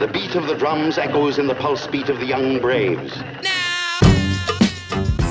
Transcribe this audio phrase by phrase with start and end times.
[0.00, 3.22] The beat of the drums echoes in the pulse beat of the young braves.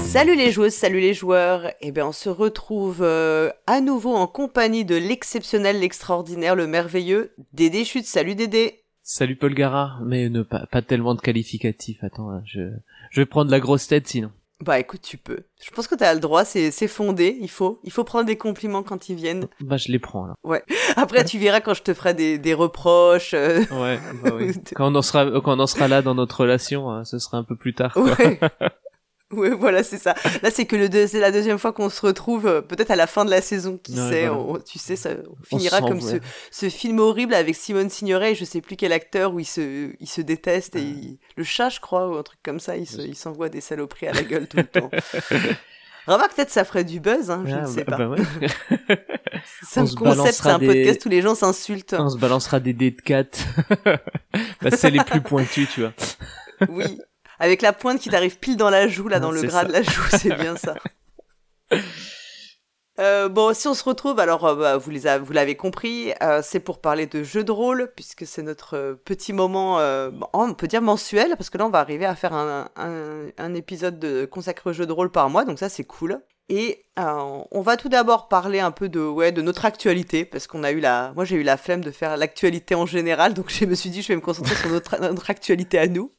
[0.06, 1.72] Salut les joueuses, salut les joueurs.
[1.82, 7.34] Eh bien, on se retrouve euh, à nouveau en compagnie de l'exceptionnel, l'extraordinaire, le merveilleux
[7.54, 8.06] Dédé Chute.
[8.06, 8.84] Salut Dédé.
[9.02, 12.04] Salut Paul Gara, mais ne pas, pas tellement de qualificatifs.
[12.04, 12.62] Attends, hein, je,
[13.10, 14.30] je vais prendre la grosse tête sinon.
[14.64, 15.40] Bah écoute, tu peux.
[15.64, 17.38] Je pense que t'as le droit, c'est c'est fondé.
[17.40, 19.48] Il faut, il faut prendre des compliments quand ils viennent.
[19.62, 20.34] Bah je les prends là.
[20.44, 20.64] Ouais.
[20.98, 23.34] Après, tu verras quand je te ferai des, des reproches.
[23.34, 24.52] euh, Ouais, bah oui.
[24.76, 27.38] quand on en sera, quand on en sera là dans notre relation, hein, ce sera
[27.38, 27.94] un peu plus tard.
[27.94, 28.04] Quoi.
[28.20, 28.40] Ouais.
[29.32, 30.16] Ouais, voilà, c'est ça.
[30.42, 32.96] Là, c'est que le deux, c'est la deuxième fois qu'on se retrouve, euh, peut-être à
[32.96, 34.34] la fin de la saison, qui Ouais, sait, voilà.
[34.42, 36.16] on- tu sais, ça on finira comme ce,
[36.52, 39.92] ce film horrible avec Simone Signoret, et je sais plus quel acteur où il se,
[40.00, 42.88] il se déteste et il- le chat, je crois, ou un truc comme ça, il
[42.88, 44.90] se, il s'envoie des saloperies à la gueule tout le temps.
[46.08, 48.08] Remarque, peut-être ça ferait du buzz, hein, je Ah, ne sais bah- pas.
[48.08, 48.48] bah ouais.
[49.64, 51.96] C'est un concept, c'est un des- podcast où les gens s'insultent.
[51.98, 53.40] On se balancera des dés de 4.
[54.62, 55.94] bah, c'est les plus pointus, tu vois.
[56.70, 57.00] Oui.
[57.40, 59.66] Avec la pointe qui t'arrive pile dans la joue, là, dans le gras ça.
[59.66, 60.76] de la joue, c'est bien ça.
[63.00, 66.12] Euh, bon, si on se retrouve, alors euh, bah, vous les a- vous l'avez compris,
[66.22, 70.28] euh, c'est pour parler de jeux de rôle, puisque c'est notre petit moment, euh, bon,
[70.34, 73.54] on peut dire mensuel, parce que là on va arriver à faire un, un, un
[73.54, 76.20] épisode de, consacré aux jeux de rôle par mois, donc ça c'est cool.
[76.50, 80.48] Et euh, on va tout d'abord parler un peu de ouais de notre actualité, parce
[80.48, 83.50] qu'on a eu la, moi j'ai eu la flemme de faire l'actualité en général, donc
[83.54, 86.12] je me suis dit je vais me concentrer sur notre, notre actualité à nous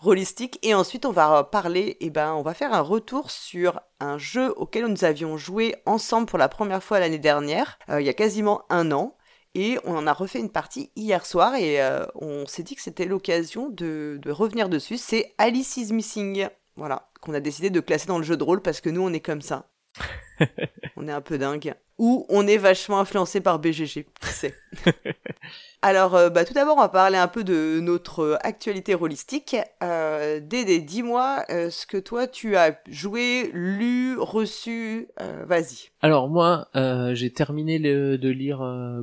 [0.00, 0.58] rôlistique.
[0.62, 4.54] Et ensuite on va parler et ben on va faire un retour sur un jeu
[4.56, 8.14] auquel nous avions joué ensemble pour la première fois l'année dernière euh, il y a
[8.14, 9.16] quasiment un an.
[9.56, 12.82] Et on en a refait une partie hier soir et euh, on s'est dit que
[12.82, 14.96] c'était l'occasion de, de revenir dessus.
[14.96, 18.62] C'est Alice is Missing voilà qu'on a décidé de classer dans le jeu de rôle
[18.62, 19.68] parce que nous on est comme ça
[20.96, 24.54] on est un peu dingue ou on est vachement influencé par BGG qui sait
[25.82, 29.54] alors, euh, bah, tout d'abord, on va parler un peu de notre euh, actualité rôlistique.
[29.82, 35.08] Euh, Dédé, dis-moi euh, ce que toi tu as joué, lu, reçu.
[35.46, 35.90] Vas-y.
[36.00, 36.68] Alors moi,
[37.12, 38.60] j'ai terminé le- de lire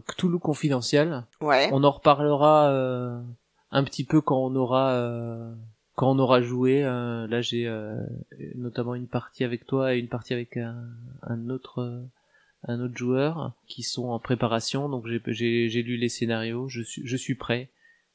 [0.08, 1.26] Cthulhu Confidential.
[1.40, 1.70] Ouais.
[1.72, 2.68] On en reparlera
[3.72, 4.94] un petit peu quand on aura
[6.02, 6.84] quand on aura joué.
[6.84, 7.96] euh, là, j'ai euh,
[8.56, 10.76] notamment une partie avec toi et une partie avec un,
[11.22, 12.02] un autre euh,
[12.68, 14.90] un autre joueur qui sont en préparation.
[14.90, 16.68] Donc j'ai j'ai j'ai lu les scénarios.
[16.70, 17.70] Je suis je suis prêt.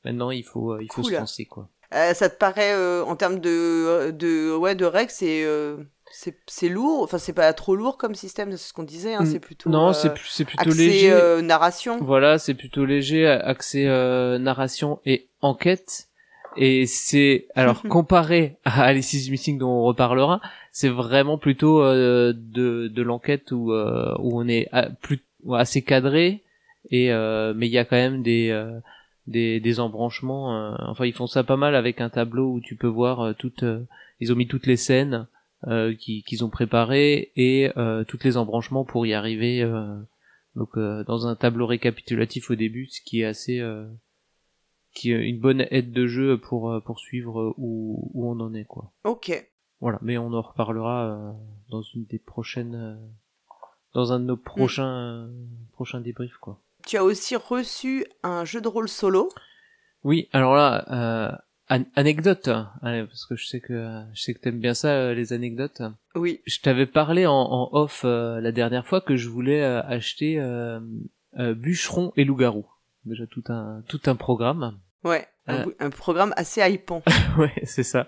[0.04, 1.12] Maintenant, il faut euh, il faut Cool.
[1.12, 1.68] se lancer quoi.
[1.94, 5.76] Euh, ça te paraît euh, en termes de de ouais de règles, c'est euh,
[6.10, 7.02] c'est c'est lourd?
[7.04, 9.14] Enfin, c'est pas trop lourd comme système, c'est ce qu'on disait.
[9.14, 11.12] Hein, Mm, c'est plutôt non, euh, c'est plutôt axé, léger.
[11.12, 11.98] euh, narration.
[12.00, 16.05] Voilà, c'est plutôt léger, accès euh, narration et enquête.
[16.58, 20.40] Et c'est alors comparé à Alice is Missing dont on reparlera,
[20.72, 25.20] c'est vraiment plutôt euh, de, de l'enquête où euh, où on est à- plus
[25.52, 26.42] assez cadré
[26.90, 28.78] et euh, mais il y a quand même des euh,
[29.26, 30.56] des, des embranchements.
[30.56, 33.32] euh, enfin, ils font ça pas mal avec un tableau où tu peux voir euh,
[33.38, 33.62] toutes.
[33.64, 33.80] euh,
[34.20, 35.26] ils ont mis toutes les scènes
[35.66, 39.62] euh, qui- qu'ils ont préparées et euh, toutes les embranchements pour y arriver.
[39.62, 39.96] euh,
[40.54, 43.84] donc euh, dans un tableau récapitulatif au début, ce qui est assez euh,
[44.96, 48.40] qui est une bonne aide de jeu pour euh, pour suivre euh, où, où on
[48.40, 48.92] en est quoi.
[49.04, 49.30] Ok.
[49.80, 51.32] Voilà, mais on en reparlera euh,
[51.70, 52.98] dans une des prochaines
[53.92, 55.28] dans un de nos prochains
[55.72, 56.60] prochains débriefs quoi.
[56.86, 59.28] Tu as aussi reçu un jeu de rôle solo.
[60.02, 61.36] Oui, alors là euh,
[61.76, 64.88] an- anecdote hein, allez, parce que je sais que je sais que t'aimes bien ça
[64.94, 65.82] euh, les anecdotes.
[66.14, 66.40] Oui.
[66.46, 70.80] Je t'avais parlé en, en off euh, la dernière fois que je voulais acheter euh,
[71.38, 72.64] euh, bûcheron et loup-garou.
[73.04, 74.78] Déjà tout un tout un programme.
[75.06, 75.26] Ouais.
[75.46, 75.66] Un, Euh.
[75.80, 77.02] un programme assez hypant.
[77.38, 78.06] ouais, c'est ça.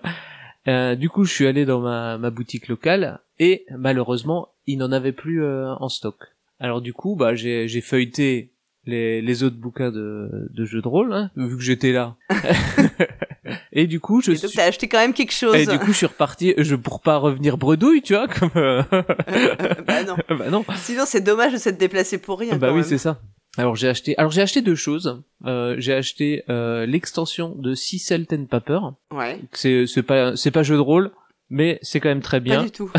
[0.67, 4.91] Euh, du coup, je suis allé dans ma, ma boutique locale et malheureusement, il n'en
[4.91, 6.15] avait plus euh, en stock.
[6.59, 8.51] Alors du coup, bah j'ai j'ai feuilleté
[8.85, 12.17] les, les autres bouquins de, de jeux de rôle, hein, vu que j'étais là.
[13.71, 15.55] et du coup, je Et donc suis t'as acheté quand même quelque chose.
[15.55, 20.03] et du coup, je suis reparti, je pour pas revenir bredouille, tu vois, comme bah
[20.05, 20.15] non.
[20.37, 20.65] bah non.
[20.75, 22.57] Sinon, c'est dommage de s'être déplacé pour rien.
[22.57, 23.21] Bah quand oui, c'est ça.
[23.57, 25.21] Alors j'ai acheté, alors j'ai acheté deux choses.
[25.45, 28.79] Euh, j'ai acheté euh, l'extension de Sea Salt and Paper.
[29.11, 29.39] Ouais.
[29.53, 31.11] C'est c'est pas c'est pas jeu de rôle,
[31.49, 32.63] mais c'est quand même très Pas bien.
[32.63, 32.91] du tout.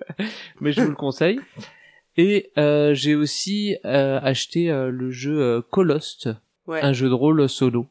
[0.60, 1.40] mais je vous le conseille.
[2.16, 6.28] Et euh, j'ai aussi euh, acheté euh, le jeu euh, Colost,
[6.66, 6.82] Ouais.
[6.82, 7.86] un jeu de rôle solo.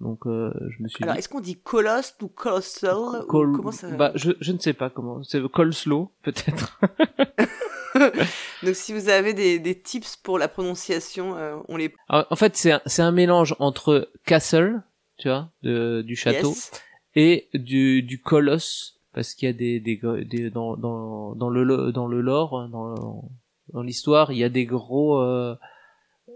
[0.00, 3.72] Donc euh, je me suis Alors, dit est-ce qu'on dit colosse ou colossal ou comment
[3.72, 6.78] ça bah je je ne sais pas comment, c'est Colslow peut-être.
[8.62, 11.92] Donc, si vous avez des, des tips pour la prononciation, euh, on les.
[12.08, 14.82] Alors, en fait, c'est un, un mélange entre castle,
[15.18, 16.70] tu vois, de, du château, Yes.
[17.14, 21.92] et du, du colosse, parce qu'il y a des, des, des dans, dans, dans le
[21.92, 23.28] dans le lore, dans,
[23.72, 25.56] dans l'histoire, il y a des gros euh,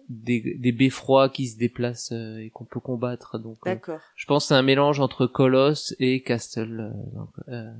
[0.08, 3.38] des, des beffrois qui se déplacent euh, et qu'on peut combattre.
[3.38, 4.00] Donc, euh, D'accord.
[4.16, 6.80] je pense c'est un mélange entre Colosse et Castle.
[6.80, 7.70] euh, donc, euh,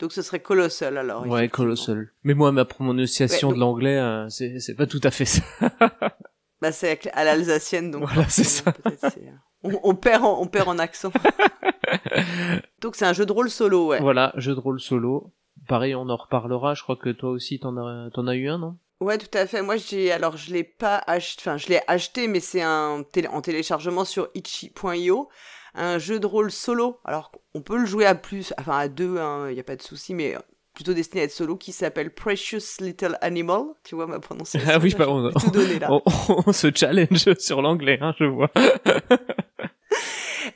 [0.00, 1.26] Donc ce serait Colossal alors.
[1.26, 1.48] ouais.
[1.48, 2.10] Colossal.
[2.24, 5.42] Mais moi, ma prononciation Ouais, de l'anglais, euh, c'est pas tout à fait ça.
[6.62, 8.02] Bah c'est à l'alsacienne donc.
[8.04, 9.32] Voilà, c'est peut-être c'est-
[9.62, 11.10] On, on perd en, on perd en accent.
[12.82, 14.00] donc c'est un jeu de rôle solo, ouais.
[14.00, 15.32] Voilà, jeu de rôle solo.
[15.68, 16.74] Pareil, on en reparlera.
[16.74, 18.76] Je crois que toi aussi, t'en as, t'en as eu un, non?
[19.00, 19.62] Ouais, tout à fait.
[19.62, 23.28] Moi, j'ai alors je l'ai pas acheté, enfin je l'ai acheté, mais c'est un télé-
[23.28, 25.28] en téléchargement sur itchy.io,
[25.74, 26.98] un jeu de rôle solo.
[27.04, 29.18] Alors on peut le jouer à plus, enfin à deux,
[29.50, 30.36] il y a pas de souci, mais
[30.74, 33.62] plutôt destiné à être solo, qui s'appelle Precious Little Animal.
[33.84, 34.68] Tu vois ma prononciation?
[34.72, 35.46] Ah oui, là, bah, je
[35.90, 38.50] on- on, on se challenge sur l'anglais, hein, je vois.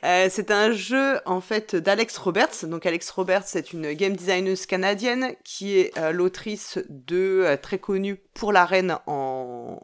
[0.03, 2.65] Euh, c'est un jeu en fait d'Alex Roberts.
[2.65, 7.79] Donc Alex Roberts, c'est une game designer canadienne qui est euh, l'autrice de euh, très
[7.79, 9.79] connue pour la reine en,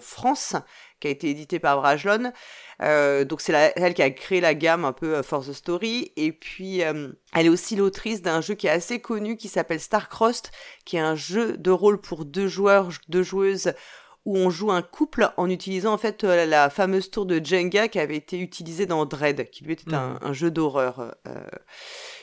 [0.00, 0.56] France,
[1.00, 2.32] qui a été édité par Brajlon.
[2.80, 6.12] Donc c'est elle qui a créé la gamme un peu For the Story.
[6.16, 10.50] Et puis elle est aussi l'autrice d'un jeu qui est assez connu qui s'appelle Starcrossed,
[10.84, 13.72] qui est un jeu de rôle pour deux joueurs, deux joueuses
[14.24, 17.88] où on joue un couple en utilisant en fait euh, la fameuse tour de Jenga
[17.88, 21.14] qui avait été utilisée dans Dread, qui lui était un, un jeu d'horreur.
[21.26, 21.44] euh.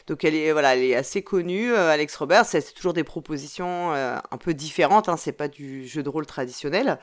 [0.08, 1.72] donc elle est voilà, elle est assez connue.
[1.72, 5.10] euh, Alex Roberts, c'est toujours des propositions euh, un peu différentes.
[5.10, 6.98] Hein, c'est pas du jeu de rôle traditionnel.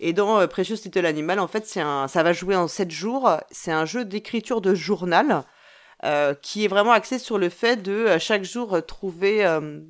[0.00, 2.90] Et dans euh, Precious Little Animal, en fait, c'est un, ça va jouer en 7
[2.90, 3.30] jours.
[3.50, 5.44] C'est un jeu d'écriture de journal
[6.04, 9.80] euh, qui est vraiment axé sur le fait de euh, chaque jour euh, trouver euh,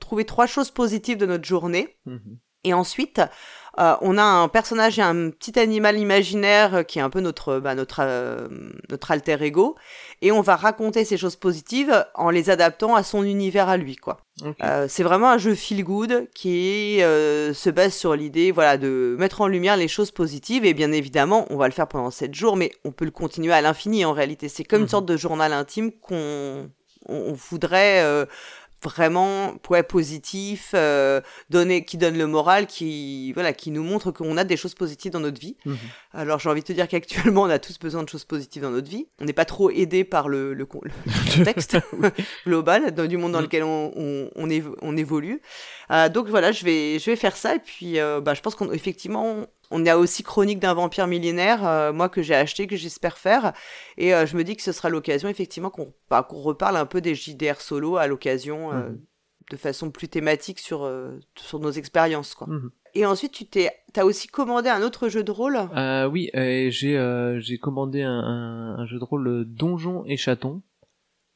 [0.00, 1.98] trouver trois choses positives de notre journée.
[2.06, 2.38] Mhm.
[2.64, 3.20] Et ensuite,
[3.78, 7.20] euh, on a un personnage et un petit animal imaginaire euh, qui est un peu
[7.20, 8.48] notre, bah, notre, euh,
[8.90, 9.76] notre alter ego.
[10.22, 13.96] Et on va raconter ces choses positives en les adaptant à son univers à lui,
[13.96, 14.18] quoi.
[14.62, 19.40] Euh, c'est vraiment un jeu feel good qui se base sur l'idée voilà de mettre
[19.40, 22.56] en lumière les choses positives et bien évidemment on va le faire pendant 7 jours
[22.56, 24.84] mais on peut le continuer à l'infini en réalité c'est comme Mhm.
[24.84, 26.70] une sorte de journal intime qu'on
[27.08, 28.26] on voudrait euh,
[28.82, 31.20] vraiment ouais, positif euh,
[31.50, 35.12] donner qui donne le moral qui voilà qui nous montre qu'on a des choses positives
[35.12, 35.76] dans notre vie Mhm.
[36.12, 38.70] alors j'ai envie de te dire qu'actuellement on a tous besoin de choses positives dans
[38.70, 40.90] notre vie on n'est pas trop aidé par le, le, con- le
[41.36, 41.76] contexte
[42.46, 43.42] global dans- du monde dans Mm.
[43.42, 45.40] lequel on, on, on, évo- on évolue.
[45.90, 47.54] Euh, donc voilà, je vais, je vais faire ça.
[47.54, 51.92] Et puis, euh, bah, je pense qu'effectivement, on a aussi Chronique d'un vampire millénaire, euh,
[51.92, 53.52] moi que j'ai acheté, que j'espère faire.
[53.96, 56.86] Et euh, je me dis que ce sera l'occasion, effectivement, qu'on bah, qu'on reparle un
[56.86, 58.98] peu des JDR solo à l'occasion, euh, Mhm.
[59.50, 62.34] de façon plus thématique sur, euh, sur nos expériences.
[62.34, 62.46] Quoi.
[62.48, 62.70] Mhm.
[62.94, 65.58] Et ensuite, tu t'es, as aussi commandé un autre jeu de rôle?
[65.76, 70.16] Euh, oui, euh, j'ai euh, j'ai commandé un, un, un jeu de rôle Donjon et
[70.16, 70.62] Chaton,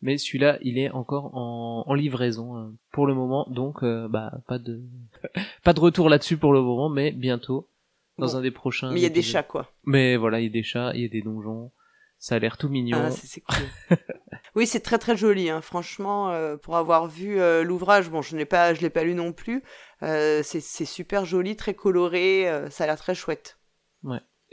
[0.00, 4.32] mais celui-là il est encore en, en livraison euh, pour le moment, donc euh, bah
[4.48, 4.80] pas de
[5.64, 7.68] pas de retour là-dessus pour le moment, mais bientôt
[8.18, 8.36] dans Bon.
[8.36, 8.90] un des prochains.
[8.92, 9.72] Mais il y a des chats, quoi.
[9.84, 11.72] Mais voilà, il y a des chats, il y a des donjons,
[12.18, 12.98] ça a l'air tout mignon.
[13.06, 13.66] Ah, c'est cool.
[14.54, 15.50] oui, c'est très très joli.
[15.50, 15.60] Hein.
[15.60, 19.14] Franchement, euh, pour avoir vu euh, l'ouvrage, bon, je n'ai pas, je l'ai pas lu
[19.14, 19.62] non plus.
[20.02, 22.46] euh, c'est super joli, très coloré.
[22.70, 23.58] ça a l'air très chouette.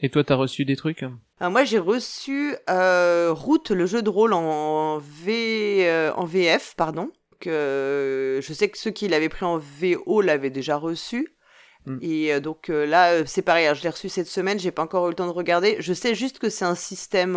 [0.01, 1.03] Et toi, t'as reçu des trucs?
[1.41, 7.11] Alors moi, j'ai reçu Route, le jeu de rôle en V, en VF, pardon.
[7.41, 11.35] Que je sais que ceux qui l'avaient pris en VO l'avaient déjà reçu.
[11.89, 11.97] Mm.
[12.01, 13.65] Et euh, donc euh, là, euh, c'est pareil.
[13.68, 14.59] hein, je l'ai reçu cette semaine.
[14.59, 15.77] J'ai pas encore eu le temps de regarder.
[15.80, 17.33] Je sais juste que c'est un système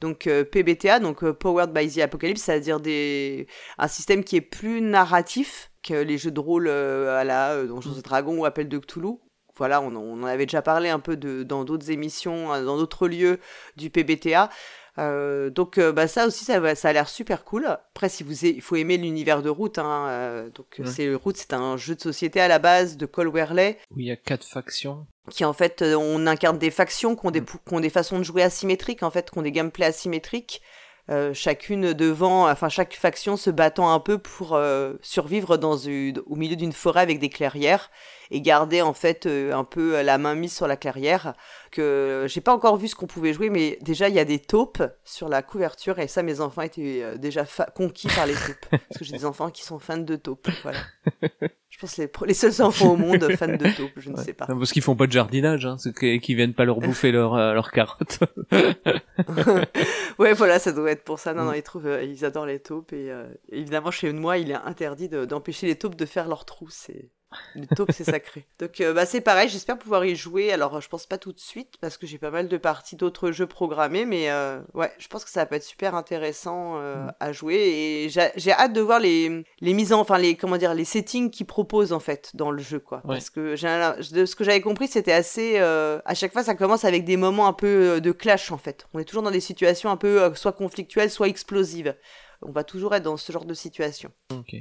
[0.00, 3.46] donc PBTA, donc Powered by the Apocalypse, c'est-à-dire des
[3.78, 8.02] un système qui est plus narratif que les jeux de rôle à la Donjons et
[8.02, 9.14] Dragons ou Appel de Cthulhu.
[9.56, 13.08] Voilà, on, en- avait déjà parlé un peu de, dans d'autres émissions, euh, dans d'autres
[13.08, 13.38] lieux
[13.76, 14.50] du PBTA.
[14.98, 17.66] Euh, donc euh, bah ça aussi ça, ça a l'air super cool.
[17.66, 20.86] Après si vous il faut aimer l'univers de Route hein, euh, donc Ouais.
[20.86, 24.06] c'est Route c'est un jeu de société à la base de Cole Wehrley où il
[24.06, 27.58] y a quatre factions qui en fait on incarne des factions qui ont des, pou-
[27.66, 30.62] qui ont des façons de jouer asymétriques en fait qui ont des gameplays asymétriques
[31.08, 36.20] euh, chacune devant enfin chaque faction se battant un peu pour euh, survivre dans une,
[36.26, 37.90] au milieu d'une forêt avec des clairières
[38.30, 41.34] et garder en fait euh, un peu la main mise sur la clairière
[41.70, 44.38] que j'ai pas encore vu ce qu'on pouvait jouer mais déjà il y a des
[44.38, 48.66] taupes sur la couverture et ça mes enfants étaient euh, déjà conquis par les taupes
[48.70, 50.78] parce que j'ai des enfants qui sont fans de taupes voilà
[51.68, 54.24] je pense les, les seuls enfants au monde fans de taupes je ne Ouais.
[54.24, 57.12] sais pas Non, Parce qu'ils font pas de jardinage, hein, qu'ils viennent pas leur bouffer
[57.12, 58.20] leur, euh, leurs carottes.
[60.18, 61.34] ouais, voilà, ça doit être pour ça.
[61.34, 61.46] Non, Mm.
[61.46, 64.54] non, ils trouvent, euh, ils adorent les taupes et euh, évidemment chez moi, il est
[64.54, 66.68] interdit de- d'empêcher les taupes de faire leur trou.
[66.70, 67.10] C'est
[67.54, 68.46] Les taupes, c'est sacré.
[68.58, 70.52] Donc, euh, bah, c'est pareil, j'espère pouvoir y jouer.
[70.52, 73.30] Alors, je pense pas tout de suite, parce que j'ai pas mal de parties d'autres
[73.30, 77.32] jeux programmés, mais euh, ouais, je pense que ça peut être super intéressant euh, à
[77.32, 77.56] jouer.
[77.56, 81.30] Et j'ai hâte de voir les, les mises en, enfin, les, comment dire, les settings
[81.30, 83.02] qu'ils proposent, en fait, dans le jeu, quoi.
[83.06, 83.54] Parce que
[84.12, 85.58] de ce que j'avais compris, c'était assez.
[85.58, 88.86] à chaque fois, ça commence avec des moments un peu de clash, en fait.
[88.94, 91.94] On est toujours dans des situations un peu soit conflictuelles, soit explosives.
[92.42, 94.10] On va toujours être dans ce genre de situation.
[94.30, 94.56] Ok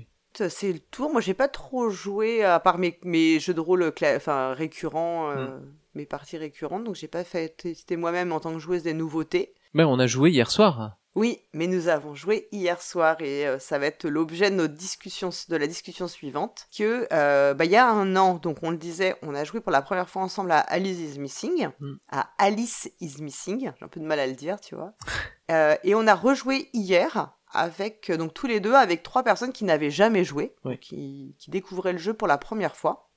[0.50, 1.12] c'est le tour.
[1.12, 5.48] Moi, j'ai pas trop joué, à part mes, mes jeux de rôle enfin, récurrents, euh,
[5.48, 5.74] hmm.
[5.96, 9.54] mes parties récurrentes, donc j'ai pas fait tester moi-même en tant que joueuse des nouveautés.
[9.74, 10.98] Mais on a joué hier soir.
[11.15, 14.74] Oui, mais nous avons joué hier soir et euh, ça va être l'objet de notre
[14.74, 16.68] discussion, de la discussion suivante.
[16.77, 19.62] Que euh, bah, il y a un an, donc on le disait, on a joué
[19.62, 21.96] pour la première fois ensemble à Alice is Missing, hmm.
[22.10, 23.72] à Alice is Missing.
[23.77, 24.94] J'ai un peu de mal à le dire, tu vois.
[25.84, 29.63] et on a rejoué hier avec euh, donc tous les deux avec trois personnes qui
[29.63, 33.09] n'avaient jamais joué, qui, découvraient le jeu pour la première fois.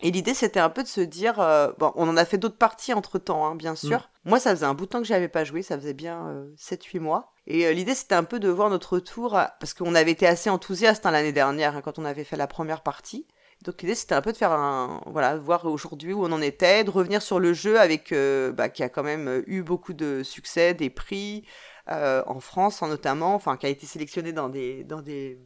[0.00, 2.56] Et l'idée c'était un peu de se dire, euh, bon, on en a fait d'autres
[2.56, 3.98] parties entre temps, hein, bien sûr.
[4.24, 4.28] Mm.
[4.30, 6.98] Moi, ça faisait un bout de temps que j'avais pas joué, ça faisait bien 7-8
[6.98, 7.32] euh, mois.
[7.46, 11.06] Et l'idée c'était un peu de voir notre retour, parce qu'on avait été assez enthousiaste
[11.06, 13.26] hein, l'année dernière hein, quand on avait fait la première partie.
[13.62, 16.84] Donc l'idée c'était un peu de faire un, voilà, voir aujourd'hui où on en était,
[16.84, 18.14] de revenir sur le jeu avec,
[18.54, 21.44] bah, qui a quand même eu beaucoup de succès, des prix,
[21.90, 25.38] euh, en France notamment, enfin qui a été sélectionné dans des, dans des,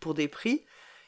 [0.00, 0.64] pour des prix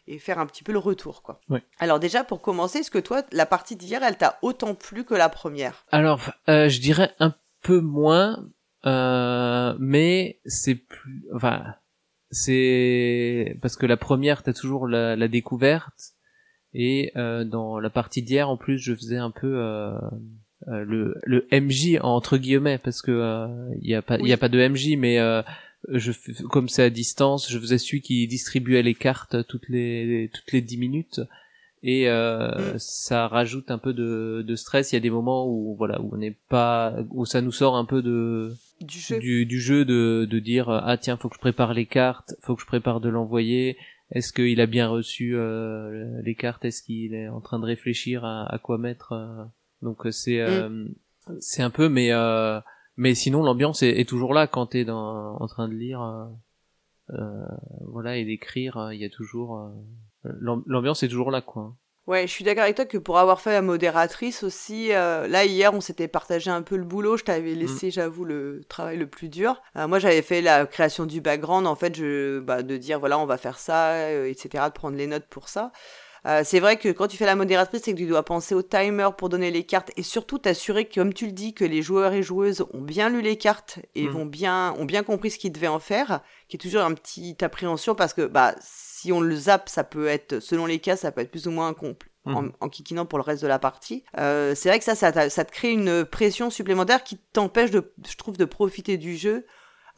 [0.07, 1.41] et faire un petit peu le retour quoi.
[1.79, 5.15] Alors déjà pour commencer, est-ce que toi la partie d'hier elle t'a autant plu que
[5.15, 5.85] la première?
[5.91, 8.49] Alors euh, je dirais un peu moins,
[8.87, 11.75] euh, mais c'est plus, enfin
[12.31, 16.15] c'est parce que la première t'as toujours la, la découverte
[16.75, 19.93] et dans la partie d'hier en plus je faisais un peu
[20.69, 24.33] euh, le, le MJ entre guillemets parce que il euh, y a pas il y
[24.33, 25.43] a pas de MJ mais euh,
[25.89, 26.13] je
[26.51, 30.61] comme c'est à distance je faisais celui qui distribuait les cartes toutes les toutes les
[30.61, 31.21] 10 minutes.
[31.85, 32.79] Et euh, mm.
[32.79, 34.91] ça rajoute un peu de, de stress.
[34.91, 37.77] Il y a des moments où voilà où on n'est pas où ça nous sort
[37.77, 41.37] un peu de du jeu, du, du jeu de, de dire ah tiens faut que
[41.37, 43.77] je prépare les cartes faut que je prépare de l'envoyer.
[44.11, 46.65] Est-ce qu'il a bien reçu euh, les cartes?
[46.65, 49.49] Est-ce qu'il est en train de réfléchir à, à quoi mettre
[49.83, 50.49] donc euh, c'est mm.
[50.49, 50.89] euh,
[51.41, 52.61] c'est un peu mais euh,
[52.97, 56.29] mais sinon l'ambiance est, est, toujours là quand t'es dans en train de lire
[57.11, 57.47] euh,
[57.87, 59.71] voilà et d'écrire il y a toujours
[60.25, 61.75] l'ambiance est toujours là quoi
[62.07, 65.75] Ouais, je suis d'accord avec toi que pour avoir fait la modératrice aussi, là hier
[65.75, 67.59] on s'était partagé un peu le boulot, je t'avais mm.
[67.59, 69.61] laissé j'avoue le travail le plus dur.
[69.75, 73.27] moi j'avais fait la création du background en fait, je, bah, de dire voilà on
[73.27, 75.71] va faire ça, etc., de prendre les notes pour ça.
[76.27, 78.63] Euh, c'est vrai que quand tu fais la modératrice, c'est que tu dois penser au
[78.63, 81.83] timer pour donner les cartes et surtout t'assurer que, comme tu le dis, que les
[81.83, 84.11] joueurs et joueuses ont bien lu les cartes et mm.
[84.11, 87.37] vont bien, ont bien compris ce qu'ils devaient en faire, qui est toujours un petit
[87.43, 91.13] appréhension parce que, bah, si on le zappe, ça peut être, selon les cas, ça
[91.13, 92.11] peut être plus ou moins complet.
[92.25, 92.51] Mm.
[92.61, 94.05] En, kikinant pour le reste de la partie.
[94.19, 97.95] Euh, c'est vrai que ça, ça, ça, te crée une pression supplémentaire qui t'empêche, de,
[98.07, 99.47] je trouve, de profiter du jeu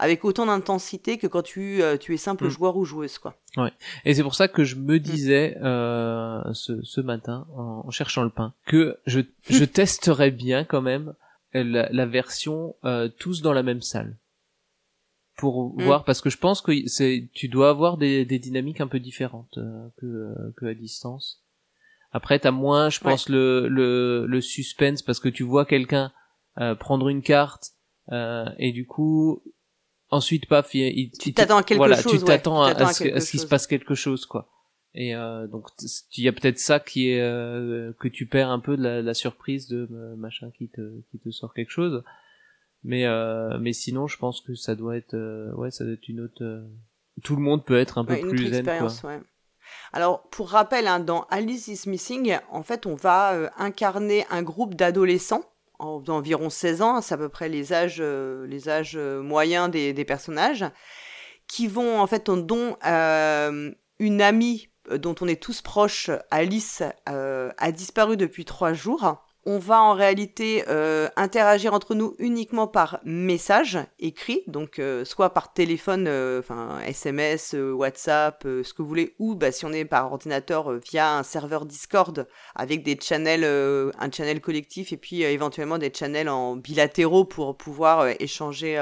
[0.01, 2.51] avec autant d'intensité que quand tu, euh, tu es simple mm.
[2.51, 3.37] joueur ou joueuse, quoi.
[3.57, 3.73] Ouais.
[4.05, 4.99] Et c'est pour ça que je me mm.
[4.99, 10.83] disais euh, ce, ce matin, en, cherchant le pain, que je, je testerais bien quand
[10.83, 11.15] même
[11.53, 14.17] la, la version euh, tous dans la même salle
[15.41, 15.83] pour mm.
[15.83, 19.01] voir parce que je pense que c'est tu dois avoir des, des dynamiques un peu
[19.01, 21.43] différentes euh, que euh, que à distance.
[22.13, 26.13] Après t'as moins je pense le, le le suspense parce que tu vois quelqu'un
[26.59, 27.73] euh, prendre une carte
[28.59, 29.41] et du coup
[30.11, 33.47] ensuite paf il, tu t'attends à quelque voilà, chose tu t'attends à, ce, qu'il se
[33.47, 34.49] passe quelque chose quoi
[34.95, 35.69] et euh, donc
[36.17, 39.15] il y a peut-être ça qui est euh, que tu perds un peu de la,
[39.15, 42.03] surprise de euh, machin qui te qui te sort quelque chose
[42.83, 46.09] mais euh, mais sinon je pense que ça doit être euh, ouais ça doit être
[46.09, 46.65] une autre
[47.23, 48.89] tout le monde peut être un peu plus zen quoi.
[49.05, 49.21] Ouais.
[49.93, 54.75] Alors, pour rappel, hein, dans Alice is Missing, en fait, on va incarner un groupe
[54.75, 55.45] d'adolescents
[56.05, 59.93] d'environ 16 ans, c'est à peu près les âges, euh, les âges euh, moyens des,
[59.93, 60.65] des, personnages,
[61.47, 67.73] qui vont en fait, dont euh, une amie dont on est tous proches, Alice, a
[67.73, 73.79] disparu depuis trois jours on va en réalité euh, interagir entre nous uniquement par message
[73.99, 79.35] écrit, donc euh, soit par téléphone, euh, enfin SMS, WhatsApp, ce que vous voulez, ou
[79.35, 84.41] bah, si on est par ordinateur via un serveur Discord avec des channels, un channel
[84.41, 88.79] collectif et puis éventuellement des channels en bilatéraux pour pouvoir échanger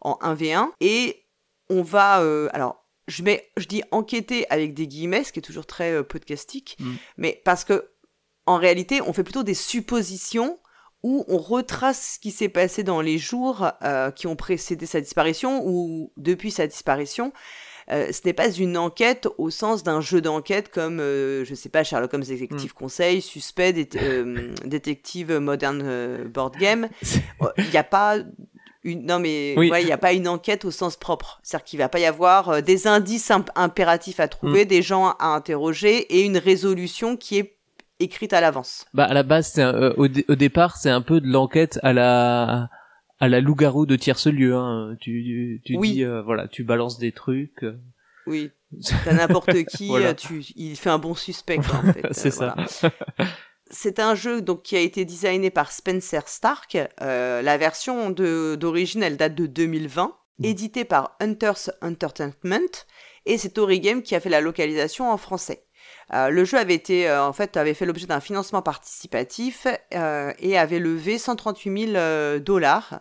[0.00, 0.70] en 1v1.
[0.80, 1.26] Et
[1.68, 2.14] on va,
[2.52, 6.76] alors je mets, je dis enquêter avec des guillemets, ce qui est toujours très podcastique,
[6.80, 6.94] mm.
[7.18, 7.91] mais parce que
[8.46, 10.58] en réalité, on fait plutôt des suppositions
[11.02, 15.00] où on retrace ce qui s'est passé dans les jours euh, qui ont précédé sa
[15.00, 17.32] disparition ou depuis sa disparition.
[17.88, 22.14] ce n'est pas une enquête au sens d'un jeu d'enquête comme, je sais pas, Sherlock
[22.14, 22.78] Holmes Détective mm.
[22.78, 23.72] Conseil, Suspect,
[24.64, 26.88] Détective Modern Board Game.
[27.58, 28.18] Il n'y a pas
[28.84, 31.40] une, non mais il n'y a pas une enquête au sens propre.
[31.42, 34.68] C'est-à-dire qu'il va pas y avoir des indices impératifs à trouver, mm.
[34.68, 37.56] des gens à interroger et une résolution qui est
[38.02, 38.86] écrite à l'avance.
[38.94, 42.70] Bah à la base, euh, au, départ, c'est un peu de l'enquête à la
[43.20, 44.54] à la loup-garou de tierce lieu.
[44.54, 44.96] Hein.
[45.00, 47.62] Tu, tu, dis euh, voilà, tu balances des trucs.
[47.62, 47.78] Euh.
[48.26, 48.50] Oui.
[49.04, 51.58] T'as n'importe qui, tu, il fait un bon suspect.
[51.58, 52.06] en fait.
[52.12, 52.56] c'est ça.
[53.70, 56.76] C'est un jeu donc qui a été designé par Spencer Stark.
[57.00, 60.06] la version de d'origine, elle date de 2020,
[60.38, 60.44] mmh.
[60.44, 62.86] édité par Hunters Entertainment,
[63.26, 65.64] et c'est Origame qui a fait la localisation en français.
[66.12, 70.32] Euh, le jeu avait été, euh, en fait, avait fait l'objet d'un financement participatif euh,
[70.38, 73.00] et avait levé 138 000 dollars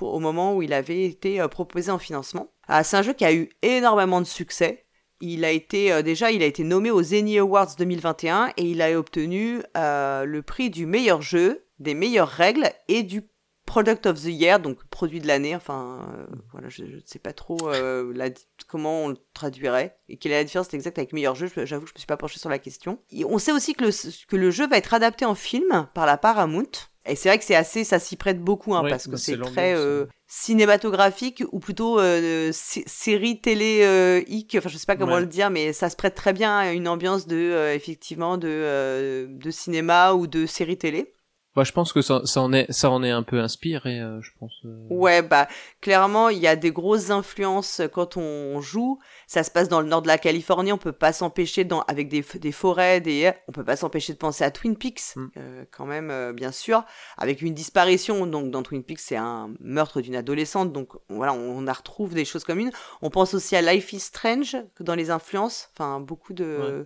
[0.00, 2.52] au moment où il avait été proposé en financement.
[2.84, 4.86] c'est un jeu qui a eu énormément de succès.
[5.20, 8.96] Il a été déjà, il a été nommé aux Zenny Awards 2021 et il a
[8.96, 13.28] obtenu le prix du meilleur jeu, des meilleures règles et du
[13.68, 15.54] Product of the Year, donc produit de l'année.
[15.54, 18.30] Enfin, euh, voilà, je ne sais pas trop euh, la,
[18.66, 21.50] comment on le traduirait et quelle est la différence exacte avec meilleur jeu.
[21.54, 22.98] J'avoue que je me suis pas penché sur la question.
[23.26, 23.90] on sait aussi que le,
[24.26, 26.70] que le jeu va être adapté en film par la Paramount.
[27.04, 29.38] Et c'est vrai que c'est assez, ça s'y prête beaucoup, hein, parce que bah, c'est
[29.38, 32.00] très euh, cinématographique ou plutôt
[32.52, 34.56] série télé hic.
[34.58, 36.88] Enfin, je sais pas comment le dire, mais ça se prête très bien à une
[36.88, 41.12] ambiance de, effectivement, de, de cinéma ou de série télé.
[41.58, 44.22] Bah, je pense que ça, ça, en est, ça en est un peu inspiré, euh,
[44.22, 44.52] je pense.
[44.64, 44.86] Euh.
[44.90, 45.48] Ouais, bah
[45.80, 49.00] clairement, il y a des grosses influences quand on joue.
[49.26, 52.08] Ça se passe dans le nord de la Californie, on peut pas s'empêcher, dans, avec
[52.08, 55.26] des, des forêts, des, on peut pas s'empêcher de penser à Twin Peaks, mm.
[55.36, 56.84] euh, quand même, bien sûr,
[57.16, 58.24] avec une disparition.
[58.26, 62.24] Donc dans Twin Peaks, c'est un meurtre d'une adolescente, donc voilà, on, on retrouve des
[62.24, 62.70] choses communes.
[63.02, 66.44] On pense aussi à Life is Strange dans les influences, enfin beaucoup de.
[66.44, 66.84] Euh,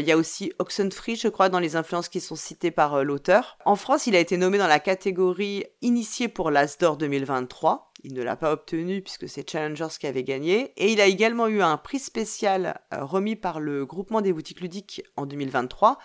[0.00, 3.02] il y a aussi Oxenfree, je crois, dans les influences qui sont citées par euh,
[3.02, 3.58] l'auteur.
[3.64, 7.92] En France, il a été nommé dans la catégorie initiée pour l'Asdor 2023.
[8.04, 10.72] Il ne l'a pas obtenu puisque c'est Challengers qui avait gagné.
[10.76, 14.60] Et il a également eu un prix spécial euh, remis par le groupement des boutiques
[14.60, 15.98] ludiques en 2023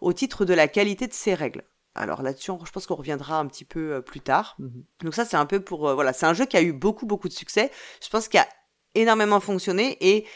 [0.00, 1.64] au titre de la qualité de ses règles.
[1.94, 4.56] Alors là-dessus, je pense qu'on reviendra un petit peu plus tard.
[4.58, 4.84] Mhm.
[5.02, 5.94] Donc ça, c'est un peu pour...
[5.94, 7.70] voilà, c'est un jeu qui a eu beaucoup, beaucoup de succès.
[8.02, 8.46] Je pense qu'il a
[8.94, 10.26] énormément fonctionné et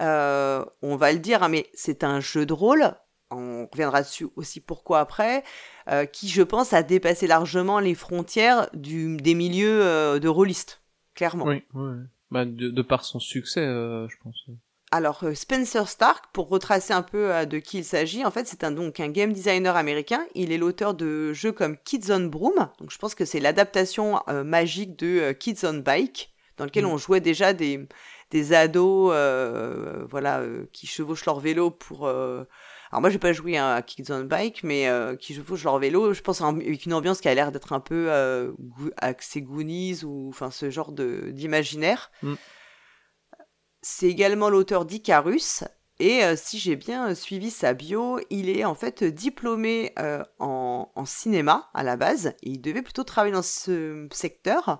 [0.00, 2.94] euh, on va le dire, hein, mais c'est un jeu de rôle.
[3.30, 5.42] On reviendra dessus aussi pourquoi après,
[5.90, 10.82] euh, qui je pense a dépassé largement les frontières du, des milieux euh, de rôlistes,
[11.14, 11.46] clairement.
[11.46, 11.96] Oui, oui.
[12.30, 14.46] Bah, de, par son succès, je pense.
[14.92, 18.70] Alors Spencer Stark, pour retracer un peu de qui il s'agit, en fait c'est un,
[18.70, 20.24] donc un game designer américain.
[20.34, 24.20] Il est l'auteur de jeux comme Kids on Broom, donc je pense que c'est l'adaptation
[24.44, 26.90] magique de Kids on Bike, dans lequel mm.
[26.90, 27.88] on jouait déjà des,
[28.30, 32.44] des ados euh, voilà euh, qui chevauchent leur vélo pour euh,
[32.90, 34.88] alors moi j'ai pas joué à Kids on Bike mais
[35.20, 38.10] qui chevauchent leur vélo je pense avec une ambiance qui a l'air d'être un peu
[38.96, 42.34] axée Goonies ou enfin ce genre d'imaginaire mm.
[43.82, 45.64] c'est également l'auteur d'Icarus
[45.98, 49.94] et si j'ai bien suivi sa bio, il est en fait diplômé
[50.38, 52.34] en, en, cinéma à la base.
[52.42, 54.78] Il devait plutôt travailler dans ce secteur.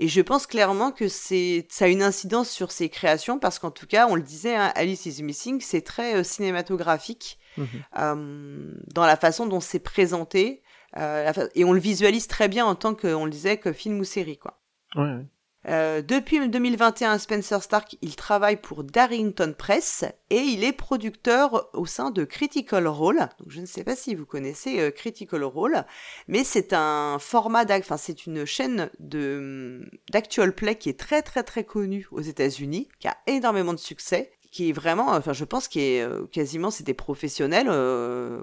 [0.00, 3.72] Et je pense clairement que c'est ça a une incidence sur ses créations parce qu'en
[3.72, 7.64] tout cas, on le disait, hein, Alice is Missing, c'est très euh, cinématographique mmh
[7.98, 10.62] euh, dans la façon dont c'est présenté
[10.96, 13.98] euh, et on le visualise très bien en tant que, on le disait, que film
[13.98, 14.60] ou série, quoi.
[14.94, 15.26] Ouais, ouais.
[15.66, 21.84] Euh, depuis 2021, Spencer Stark, il travaille pour Darrington Press et il est producteur au
[21.84, 23.28] sein de Critical Role.
[23.40, 25.84] Donc, je ne sais pas si vous connaissez euh, Critical Role,
[26.28, 31.42] mais c'est un format, enfin c'est une chaîne de d'actual play qui est très très
[31.42, 35.68] très connue aux États-Unis, qui a énormément de succès qui est vraiment, enfin je pense
[35.68, 37.68] qu'il est euh, quasiment c'est des professionnels,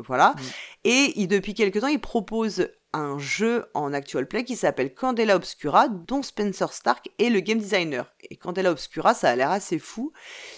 [0.05, 0.35] voilà.
[0.37, 0.41] Mm.
[0.83, 5.35] Et il, depuis quelque temps, il propose un jeu en actual play qui s'appelle Candela
[5.35, 8.11] Obscura, dont Spencer Stark est le game designer.
[8.29, 10.13] Et Candela Obscura, ça a l'air assez fou.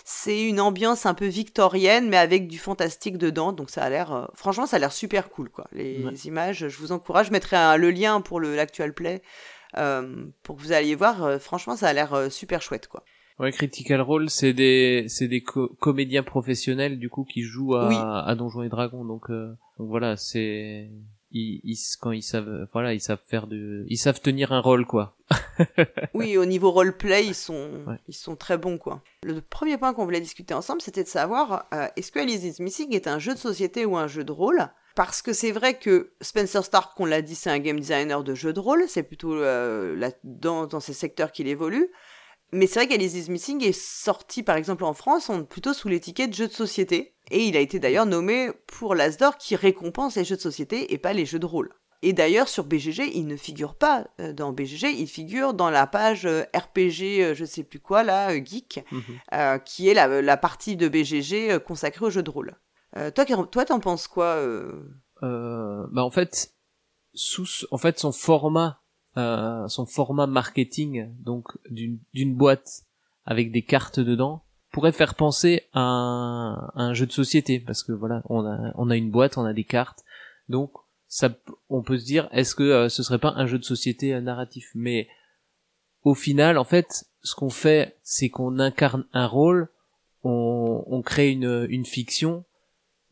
[0.05, 3.53] C'est une ambiance un peu victorienne, mais avec du fantastique dedans.
[3.53, 5.67] Donc ça a l'air, euh, franchement, ça a l'air super cool, quoi.
[5.71, 7.27] Les images, je vous encourage.
[7.27, 9.21] Je mettrai le lien pour l'actual play
[9.77, 11.23] euh, pour que vous alliez voir.
[11.23, 13.03] Euh, franchement, ça a l'air super chouette, quoi.
[13.39, 18.35] Ouais, Critical Role, c'est des c'est des comédiens professionnels du coup qui jouent à, à
[18.35, 19.05] Donjons et Dragons.
[19.05, 20.89] Donc, donc voilà, c'est
[21.31, 25.17] ils, quand ils savent voilà ils savent faire de ils savent tenir un rôle quoi.
[26.13, 29.03] Oui au niveau roleplay ils sont ils sont très bons quoi.
[29.23, 32.61] Le premier point qu'on voulait discuter ensemble c'était de savoir euh, est-ce que Alice is
[32.61, 34.69] Missing est un jeu de société ou un jeu de rôle?
[34.97, 38.33] Parce que c'est vrai que Spencer Stark, qu'on l'a dit, c'est un game designer de
[38.33, 41.91] jeu de rôle, c'est plutôt euh, là, dans, dans ces secteurs qu'il évolue.
[42.51, 46.33] Mais c'est vrai qu'Alice is Missing est sorti, par exemple en France, plutôt sous l'étiquette
[46.33, 47.13] jeu de société.
[47.31, 50.97] Et il a été d'ailleurs nommé pour l'Asdor qui récompense les jeux de société et
[50.97, 51.73] pas les jeux de rôle.
[52.03, 55.87] Et d'ailleurs, sur BGG, il ne figure pas euh, dans BGG, il figure dans la
[55.87, 59.59] page euh, RPG, euh, je sais plus quoi, là, Geek, mhm.
[59.65, 62.55] qui est la, partie de BGG consacrée aux jeux de rôle.
[63.15, 64.41] toi, toi, t'en penses quoi
[65.21, 66.53] bah en fait,
[67.15, 68.81] sous, en fait, son format,
[69.15, 72.83] son format marketing, donc d'une boîte
[73.25, 78.21] avec des cartes dedans, pourrait faire penser à un, jeu de société, parce que voilà,
[78.25, 80.03] on a, on a une boîte, on a des cartes,
[80.49, 80.71] donc
[81.07, 81.29] ça,
[81.69, 84.21] on peut se dire, est-ce que euh, ce serait pas un jeu de société euh,
[84.21, 84.69] narratif?
[84.75, 85.07] Mais
[86.03, 89.69] au final, en fait, ce qu'on fait, c'est qu'on incarne un rôle,
[90.23, 92.43] on, crée une, une fiction.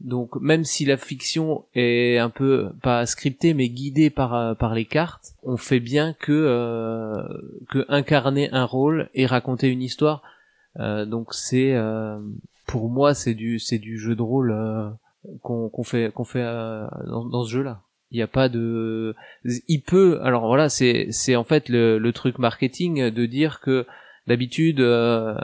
[0.01, 4.75] Donc même si la fiction est un peu pas scriptée mais guidée par euh, par
[4.75, 7.23] les cartes, on fait bien que
[7.69, 10.21] que incarner un rôle et raconter une histoire.
[10.77, 11.75] Donc c'est
[12.65, 14.55] pour moi c'est du c'est du jeu de rôle
[15.41, 19.15] qu'on qu'on fait qu'on fait dans, dans, ce jeu là il n'y a pas de
[19.67, 23.85] il peut alors voilà c'est c'est en fait le, le truc marketing de dire que
[24.27, 25.35] d'habitude euh,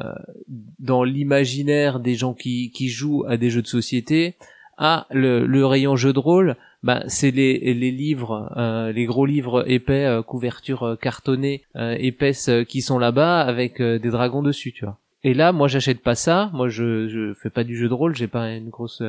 [0.79, 4.35] dans l'imaginaire des gens qui qui jouent à des jeux de société
[4.77, 9.25] ah le, le rayon jeu de rôle bah c'est les les livres euh, les gros
[9.25, 14.85] livres épais euh, couverture euh, cartonnée épaisse qui sont là-bas avec des dragons dessus tu
[14.85, 17.93] vois et là moi j'achète pas ça moi je je fais pas du jeu de
[17.93, 19.03] rôle j'ai pas une grosse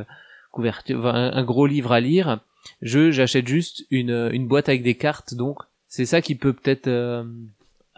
[0.50, 2.40] couverture un gros livre à lire
[2.80, 6.88] je j'achète juste une, une boîte avec des cartes, donc c'est ça qui peut peut-être
[6.88, 7.24] euh,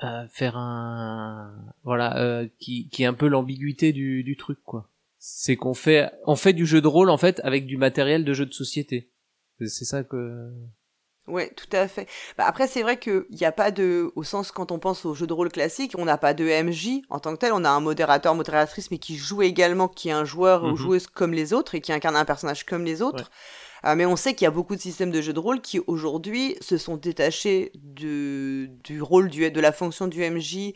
[0.03, 4.89] euh, faire un voilà euh, qui qui est un peu l'ambiguïté du du truc quoi.
[5.19, 8.35] C'est qu'on fait on fait du jeu de rôle en fait avec du matériel de
[8.35, 9.11] jeu de société.
[9.61, 10.51] C'est ça que
[11.27, 12.07] Ouais, tout à fait.
[12.37, 15.15] Bah après, c'est vrai qu'il n'y a pas de, au sens quand on pense au
[15.15, 17.53] jeu de rôle classique, on n'a pas de MJ en tant que tel.
[17.55, 20.77] On a un modérateur, modératrice, mais qui joue également, qui est un joueur ou mhm.
[20.77, 23.31] joueuse comme les autres et qui incarne un personnage comme les autres.
[23.87, 25.81] Euh, mais on sait qu'il y a beaucoup de systèmes de jeux de rôle qui
[25.87, 30.75] aujourd'hui se sont détachés du, du rôle du, de la fonction du MJ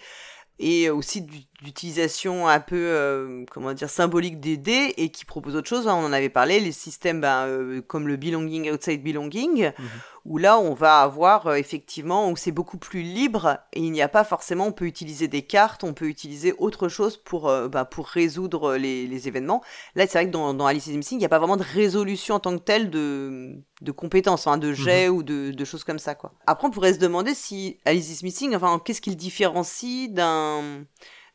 [0.59, 1.27] et aussi
[1.63, 5.89] d'utilisation un peu euh, comment dire symbolique des dés et qui proposent autre chose.
[5.89, 5.95] Hein.
[5.95, 9.89] On en avait parlé, les systèmes ben, euh, comme le belonging outside belonging, mhm.
[10.25, 14.09] où là on va avoir effectivement où c'est beaucoup plus libre et il n'y a
[14.09, 18.07] pas forcément on peut utiliser des cartes, on peut utiliser autre chose pour ben, pour
[18.07, 19.63] résoudre les, les événements.
[19.97, 21.65] Là c'est vrai que dans, dans Alice is Missing il n'y a pas vraiment de
[21.65, 25.15] résolution en tant que telle de de compétences, hein, de jets mhm.
[25.15, 26.33] ou de, de, choses comme ça, quoi.
[26.49, 30.85] Après, on pourrait se demander si Alice is Missing, enfin, qu'est-ce qu'il différencie d'un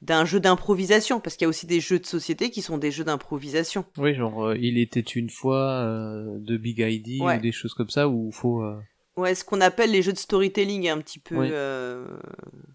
[0.03, 2.91] d'un jeu d'improvisation parce qu'il y a aussi des jeux de société qui sont des
[2.91, 3.85] jeux d'improvisation.
[3.97, 7.89] Oui, genre euh, il était une fois euh, de Big ID ou des choses comme
[7.89, 8.75] ça où il faut euh,
[9.15, 11.35] Ouais, ce qu'on appelle les jeux de storytelling un petit peu.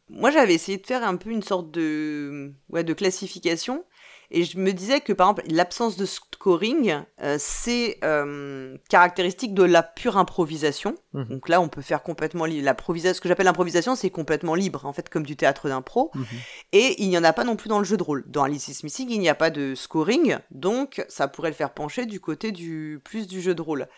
[0.09, 3.85] Moi, j'avais essayé de faire un peu une sorte de ouais de classification
[4.31, 9.63] et je me disais que par exemple l'absence de scoring, euh, c'est euh, caractéristique de
[9.63, 10.95] la pure improvisation.
[11.15, 11.25] Mhm.
[11.29, 13.17] Donc là, on peut faire complètement l'improvisation.
[13.17, 16.11] Ce que j'appelle l'improvisation, c'est complètement libre, en fait, comme du théâtre d'impro.
[16.15, 16.25] Mhm.
[16.73, 18.25] Et il n'y en a pas non plus dans le jeu de rôle.
[18.27, 21.73] Dans Alice is Missing, il n'y a pas de scoring, donc ça pourrait le faire
[21.73, 23.89] pencher du côté du plus du jeu de rôle.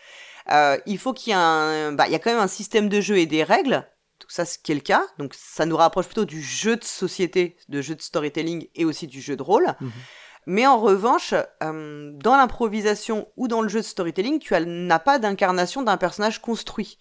[0.51, 2.89] Euh, il faut qu'il y ait un, bah, il y a quand même un système
[2.89, 3.85] de jeu et des règles.
[4.27, 5.05] Ça, c'est le cas.
[5.17, 9.07] Donc ça nous rapproche plutôt du jeu de société, de jeu de storytelling et aussi
[9.07, 9.75] du jeu de rôle.
[9.81, 9.91] Mhm.
[10.47, 15.19] Mais en revanche, euh, dans l'improvisation ou dans le jeu de storytelling, tu n'as pas
[15.19, 16.97] d'incarnation d'un personnage construit.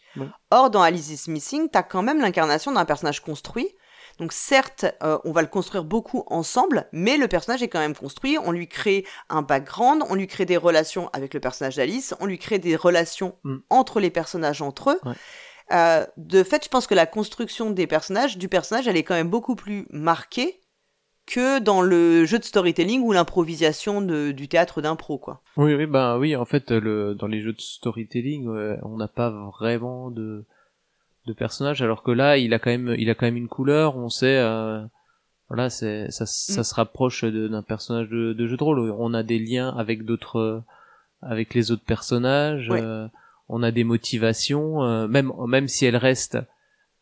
[0.51, 3.69] Or, dans Alice is Missing, tu as quand même l'incarnation d'un personnage construit.
[4.19, 7.97] Donc certes, euh, on va le construire beaucoup ensemble, mais le personnage est quand même
[7.97, 8.37] construit.
[8.39, 12.27] On lui crée un background, on lui crée des relations avec le personnage d'Alice, on
[12.27, 13.57] lui crée des relations mm.
[13.71, 15.01] entre les personnages entre eux.
[15.73, 19.15] Euh, de fait, je pense que la construction des personnages, du personnage, elle est quand
[19.15, 20.61] même beaucoup plus marquée
[21.31, 25.43] que dans le jeu de storytelling ou l'improvisation du théâtre d'impro, quoi.
[25.57, 28.49] Oui, oui, ben oui, en fait, le, dans les jeux de storytelling,
[28.83, 30.45] on n'a pas vraiment de,
[31.27, 33.97] de personnages, alors que là, il a quand même, il a quand même une couleur,
[33.97, 34.83] on sait, euh,
[35.49, 36.65] voilà, c'est, ça, ça mm.
[36.65, 38.91] se rapproche d'un personnage de, de, jeu de rôle.
[38.99, 40.63] On a des liens avec d'autres,
[41.23, 43.07] avec les autres personnages, euh,
[43.49, 46.39] on a des motivations, euh, même, même si elles restent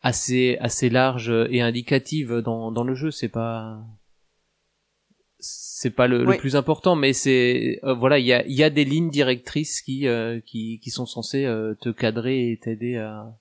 [0.01, 3.79] assez, assez larges et indicatives dans, dans le jeu, c'est pas,
[5.79, 8.83] c'est pas le, plus important, mais c'est euh, voilà, il y a, y a des
[8.83, 13.33] lignes directrices qui euh, qui, qui sont censées euh, te cadrer et t'aider à,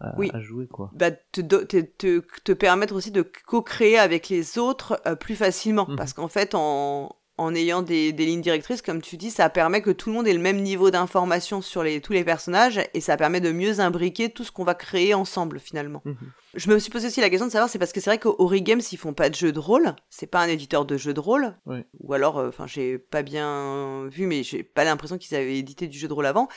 [0.00, 0.90] à, jouer quoi.
[0.92, 5.94] Bah, te, te, te, permettre aussi de co-créer avec les autres plus facilement, mhm.
[5.94, 9.82] parce qu'en fait en en ayant des, des, lignes directrices, comme tu dis, ça permet
[9.82, 13.00] que tout le monde ait le même niveau d'information sur les, tous les personnages et
[13.00, 16.02] ça permet de mieux imbriquer tout ce qu'on va créer ensemble finalement.
[16.04, 16.16] Mhm.
[16.54, 18.62] Je me suis posé aussi la question de savoir, c'est parce que c'est vrai qu'Ori
[18.62, 19.94] Games, ils font pas de jeux de rôle.
[20.08, 21.54] C'est pas un éditeur de jeux de rôle.
[22.00, 25.86] Ou alors, euh, enfin, j'ai pas bien vu, mais j'ai pas l'impression qu'ils avaient édité
[25.86, 26.48] du jeu de rôle avant.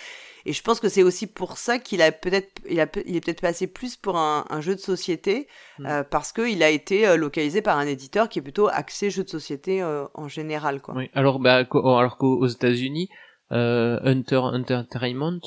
[0.46, 3.24] Et je pense que c'est aussi pour ça qu'il a peut-être, il, a, il est
[3.24, 5.86] peut-être passé plus pour un, jeu de société, mm.
[5.86, 9.24] euh, parce qu'il a été euh, localisé par un éditeur qui est plutôt axé jeu
[9.24, 10.96] de société en général, quoi.
[10.96, 11.10] Oui.
[11.14, 13.10] Alors, bah, alors qu'aux États-Unis,
[13.52, 15.40] Hunter Entertainment,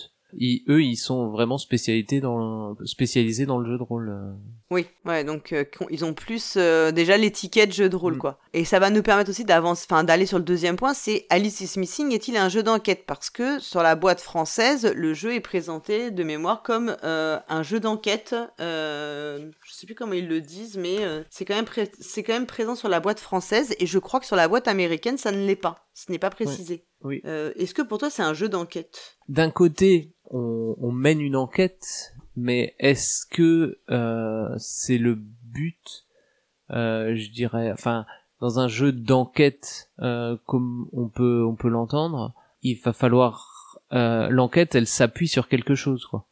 [0.69, 4.09] eux, ils sont vraiment spécialisés dans, spécialisés dans le jeu de rôle.
[4.11, 4.33] Euh.
[4.71, 8.19] Oui, ouais, donc euh, ils ont plus euh, déjà l'étiquette jeu de rôle, mm.
[8.19, 8.39] quoi.
[8.53, 11.61] Et ça va nous permettre aussi d'avancer, enfin d'aller sur le deuxième point, c'est Alice
[11.61, 13.05] is Missing est-il un jeu d'enquête?
[13.07, 17.81] Parce que sur la boîte française, le jeu est présenté de mémoire comme un jeu
[17.81, 18.35] d'enquête.
[18.59, 20.99] je sais plus comment ils le disent, mais
[21.31, 21.67] c'est quand même
[22.01, 24.69] c'est quand même présent sur la boîte française et je crois que sur la boîte
[24.69, 25.86] américaine, ça ne l'est pas.
[25.97, 26.85] Ce n'est pas précisé.
[27.03, 27.23] Oui.
[27.25, 29.17] Est-ce que pour toi c'est un jeu d'enquête?
[29.29, 36.07] D'un côté, on, mène une enquête, mais est-ce que euh, c'est le but
[36.71, 38.05] euh, Je dirais, enfin,
[38.41, 44.75] dans un jeu d'enquête euh, comme on peut on peut l'entendre, il va falloir l'enquête,
[44.75, 46.27] elle s'appuie sur quelque chose, quoi.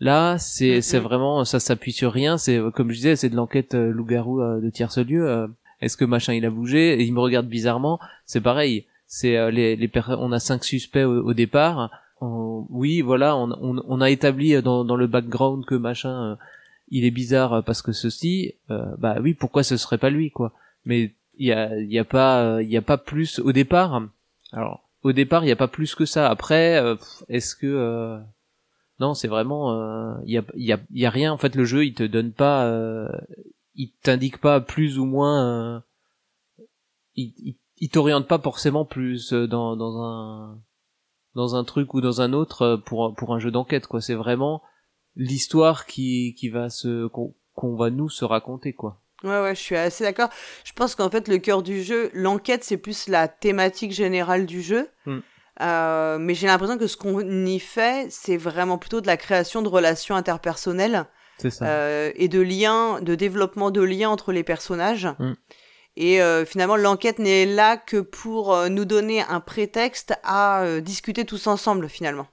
[0.00, 2.36] Là, c'est c'est vraiment ça s'appuie sur rien.
[2.36, 5.48] C'est comme je disais, c'est de l'enquête loup-garou de tierce lieu.
[5.80, 8.86] Est-ce que machin il a bougé et il me regarde bizarrement C'est pareil.
[9.12, 14.10] C'est les les on a cinq suspects au départ oui, voilà, on, on, on, a
[14.10, 16.36] établi dans, dans le background que machin, euh,
[16.88, 20.52] il est bizarre parce que ceci, euh, bah oui, pourquoi ce serait pas lui, quoi.
[20.84, 24.02] Mais il y a, y a pas, il y a pas plus au départ.
[24.52, 26.28] Alors, au départ, il y a pas plus que ça.
[26.28, 26.96] Après, euh,
[27.28, 28.18] est-ce que
[28.98, 31.32] non, c'est vraiment, il y a, y a, y a rien.
[31.32, 32.70] En fait, le jeu, il te donne pas,
[33.74, 35.82] il t'indique pas plus ou moins,
[37.16, 40.60] il, il, il t'oriente pas forcément plus dans, dans un
[41.34, 44.14] dans un truc ou dans un autre euh, pour pour un jeu d'enquête quoi c'est
[44.14, 44.62] vraiment
[45.16, 49.76] l'histoire qui qui va se qu'on va nous se raconter quoi ouais ouais je suis
[49.76, 50.30] assez d'accord
[50.64, 54.62] je pense qu'en fait le cœur du jeu l'enquête c'est plus la thématique générale du
[54.62, 55.18] jeu hmm.
[55.60, 59.62] euh, mais j'ai l'impression que ce qu'on y fait c'est vraiment plutôt de la création
[59.62, 61.06] de relations interpersonnelles
[61.48, 61.64] ça.
[61.66, 65.34] Euh, et de liens de développement de liens entre les personnages hmm.
[65.96, 70.80] Et euh, finalement, l'enquête n'est là que pour euh, nous donner un prétexte à euh,
[70.80, 72.28] discuter tous ensemble, finalement.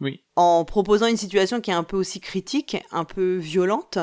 [0.00, 0.24] Oui.
[0.34, 3.98] En proposant une situation qui est un peu aussi critique, un peu violente,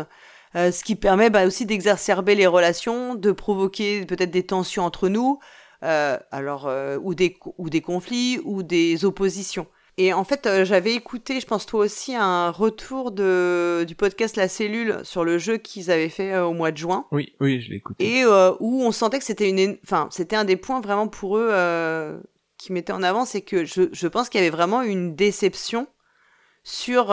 [0.55, 5.39] ce qui permet bah, aussi d'exacerber les relations, de provoquer peut-être des tensions entre nous,
[5.81, 6.71] alors
[7.03, 9.67] ou des ou des conflits ou des oppositions.
[9.99, 14.37] Et en fait, euh, j'avais écouté, je pense toi aussi, un retour de, du podcast
[14.37, 17.05] La Cellule sur le jeu qu'ils avaient fait euh, au mois de juin.
[17.11, 18.19] Oui, oui, je l'ai écouté.
[18.19, 21.37] Et euh, où on sentait que c'était une, enfin, c'était un des points vraiment pour
[21.37, 21.51] eux
[22.57, 25.85] qui mettaient en avant, c'est que je, je pense qu'il y avait vraiment une déception
[26.63, 27.07] sur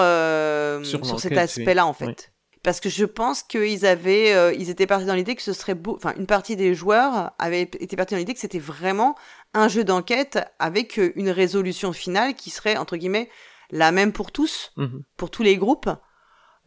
[0.85, 5.07] sur, sur cet aspect-là en fait parce que je pense qu'ils avaient, ils étaient partis
[5.07, 8.18] dans l'idée que ce serait beau, enfin une partie des joueurs avaient été partis dans
[8.18, 9.14] l'idée que c'était vraiment
[9.56, 13.28] un jeu d'enquête avec euh, une résolution finale qui serait entre guillemets
[13.70, 15.02] la même pour tous, mhm.
[15.16, 15.90] pour tous les groupes.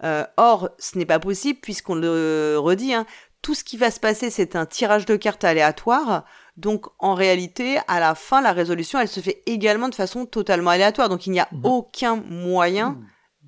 [0.04, 3.06] Euh, or, ce n'est pas possible puisqu'on le redit, hein,
[3.41, 6.25] tout ce qui va se passer, c'est un tirage de cartes aléatoire.
[6.58, 10.71] Donc, en réalité, à la fin, la résolution, elle se fait également de façon totalement
[10.71, 11.08] aléatoire.
[11.08, 11.65] Donc, il n'y a mhm.
[11.65, 12.97] aucun moyen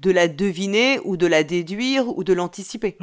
[0.02, 2.98] de la deviner ou de la déduire ou de l'anticiper.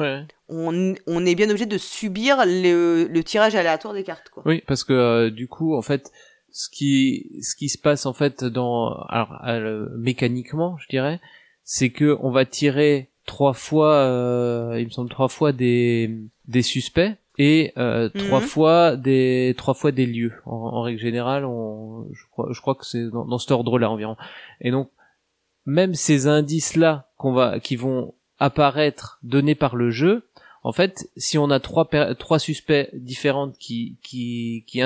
[0.49, 4.31] On, on, est bien obligé de subir le, le, tirage aléatoire des cartes.
[4.31, 4.43] Quoi.
[4.47, 6.11] Oui, parce que euh, du coup, en fait,
[6.53, 11.21] ce qui ce qui se passe en fait dans alors euh, mécaniquement, je dirais,
[11.65, 16.63] c'est que on va tirer trois fois, euh, il me semble trois fois des des
[16.63, 18.47] suspects et euh, trois mhm.
[18.47, 20.33] fois des trois fois des lieux.
[20.47, 24.17] En, règle générale, on, je crois je crois que c'est dans, dans cet ordre-là environ.
[24.61, 24.91] Et donc
[25.67, 30.28] même ces indices-là qu'on va, qui vont apparaître donnés par le jeu,
[30.69, 34.83] en fait, si on a trois, trois suspects différents qui, qui, qui,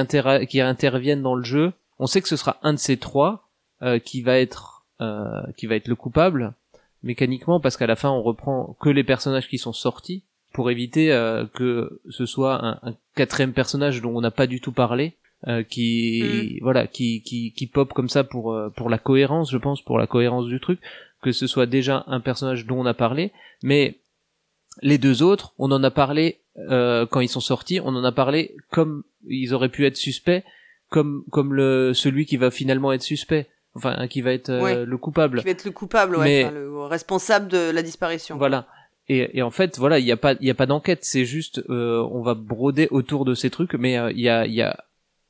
[0.46, 3.48] qui interviennent dans le jeu, on sait que ce sera un de ces trois
[3.82, 6.54] euh, qui va être euh, qui va être le coupable
[7.02, 11.12] mécaniquement parce qu'à la fin on reprend que les personnages qui sont sortis pour éviter
[11.12, 15.16] euh, que ce soit un, un, quatrième personnage dont on n'a pas du tout parlé
[15.48, 16.62] euh, qui mm.
[16.62, 19.98] voilà qui, qui qui pop comme ça pour euh, pour la cohérence je pense pour
[19.98, 20.78] la cohérence du truc
[21.22, 23.32] que ce soit déjà un personnage dont on a parlé
[23.64, 23.98] mais
[24.80, 28.12] les deux autres on en a parlé euh, quand ils sont sortis on en a
[28.12, 30.44] parlé comme ils auraient pu être suspects
[30.88, 34.98] comme comme le celui qui va finalement être suspect enfin qui va être euh, le
[34.98, 35.38] coupable.
[35.38, 38.36] Qui va être le coupable ouais, enfin, le responsable de la disparition.
[38.36, 38.66] Voilà.
[39.08, 41.00] Et, et, en fait, voilà, il n'y a pas, il y a pas d'enquête.
[41.02, 44.52] C'est juste, euh, on va broder autour de ces trucs, mais il y a, il
[44.52, 44.76] y a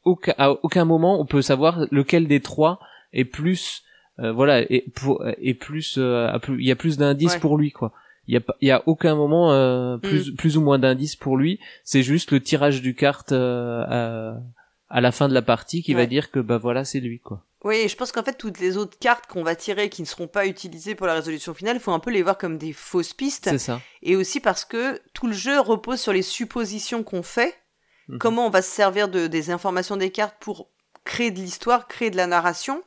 [0.05, 2.81] aucun, à aucun moment on peut savoir lequel des trois
[3.13, 3.83] est plus
[4.19, 7.93] euh, voilà et pour et plus euh, il y a plus d'indices pour lui quoi
[8.33, 10.37] il y a il y a aucun moment euh, plus Mm.
[10.37, 15.01] plus ou moins d'indices pour lui c'est juste le tirage du carte euh, à, à
[15.01, 17.89] la fin de la partie qui va dire que bah voilà c'est lui quoi Oui,
[17.89, 20.47] je pense qu'en fait, toutes les autres cartes qu'on va tirer qui ne seront pas
[20.47, 23.49] utilisées pour la résolution finale, il faut un peu les voir comme des fausses pistes.
[23.51, 27.55] c'est ça Et aussi parce que tout le jeu repose sur les suppositions qu'on fait,
[28.09, 28.19] Mhm.
[28.19, 30.69] comment on va se servir de, des informations des cartes pour
[31.05, 32.83] créer de l'histoire, créer de la narration.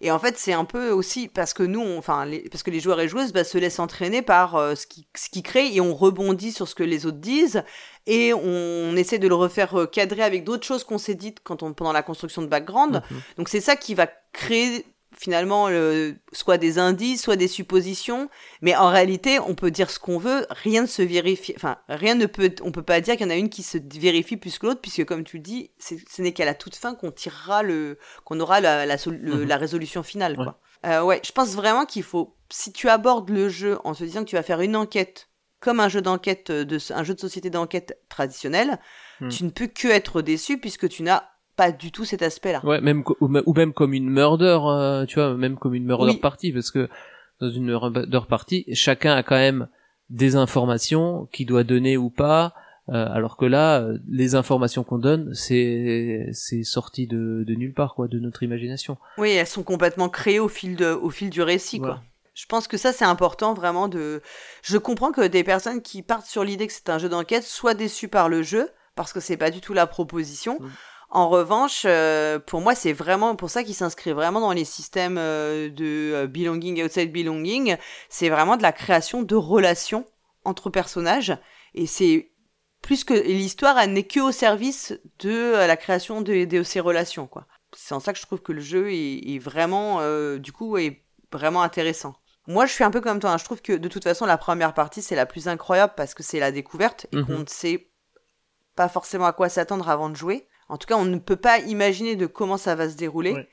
[0.00, 2.70] Et en fait, c'est un peu aussi parce que nous, on- enfin, les, parce que
[2.70, 5.74] les joueurs et joueuses bah, se laissent entraîner par euh, ce qui ce qui crée
[5.74, 7.62] et on rebondit sur ce que les autres disent
[8.06, 11.62] et on, essaie de le refaire euh, cadrer avec d'autres choses qu'on s'est dites quand
[11.62, 13.02] on pendant la construction de background.
[13.10, 13.20] Mhm.
[13.38, 14.84] Donc c'est ça qui va créer
[15.18, 18.28] finalement le- soit des indices, soit des suppositions,
[18.60, 22.14] mais en réalité, on peut dire ce qu'on veut, rien ne se vérifie, enfin rien
[22.14, 24.58] ne peut, on peut pas dire qu'il y en a une qui se vérifie plus
[24.58, 27.62] que l'autre, puisque comme tu le dis, ce n'est qu'à la toute fin qu'on tirera
[27.62, 29.48] le, qu'on aura la, la, le- Mhm.
[29.48, 30.44] la résolution finale, Ouais.
[30.44, 30.60] quoi.
[30.84, 34.20] Euh, ouais, je pense vraiment qu'il faut, si tu abordes le jeu en te disant
[34.24, 37.20] que tu vas faire une enquête comme un jeu d'enquête, euh, de, un jeu de
[37.20, 38.78] société d'enquête traditionnel,
[39.20, 39.28] Hmm.
[39.30, 41.24] tu ne peux que être déçu puisque tu n'as
[41.56, 42.60] pas du tout cet aspect-là.
[42.64, 45.86] Ouais, même ou, me- ou même comme une murder, euh, tu vois, même comme une
[45.86, 46.16] murder Oui.
[46.18, 46.88] party, parce que
[47.40, 49.68] dans une murder party, chacun a quand même
[50.10, 52.54] des informations qu'il doit donner ou pas,
[52.88, 57.74] euh, alors que là, euh, les informations qu'on donne, c'est c'est sorti de, de nulle
[57.74, 58.96] part, quoi, de notre imagination.
[59.18, 62.00] Oui, elles sont complètement créées au fil, de, au fil du récit, quoi.
[62.34, 64.20] Je pense que ça, c'est important vraiment de...
[64.62, 67.72] Je comprends que des personnes qui partent sur l'idée que c'est un jeu d'enquête soient
[67.74, 70.58] déçues par le jeu, parce que c'est pas du tout la proposition.
[70.60, 70.66] Mm.
[71.08, 75.18] En revanche, euh, pour moi, c'est vraiment pour ça qu'il s'inscrit vraiment dans les systèmes
[75.18, 77.76] euh, de euh, belonging, outside belonging.
[78.08, 80.04] C'est vraiment de la création de relations
[80.44, 81.36] entre personnages.
[81.74, 82.32] Et c'est
[82.82, 86.80] plus que et l'histoire, elle n'est que au service de la création de, de ces
[86.80, 87.46] relations, quoi.
[87.76, 90.76] C'est en ça que je trouve que le jeu est, est vraiment, euh, du coup,
[90.78, 92.14] est vraiment intéressant.
[92.46, 93.30] Moi, je suis un peu comme toi.
[93.32, 93.38] hein.
[93.38, 96.22] Je trouve que de toute façon, la première partie, c'est la plus incroyable parce que
[96.22, 97.26] c'est la découverte et Mhm.
[97.26, 97.90] qu'on ne sait
[98.76, 100.46] pas forcément à quoi s'attendre avant de jouer.
[100.68, 103.32] En tout cas, on ne peut pas imaginer de comment ça va se dérouler.
[103.32, 103.48] Ouais.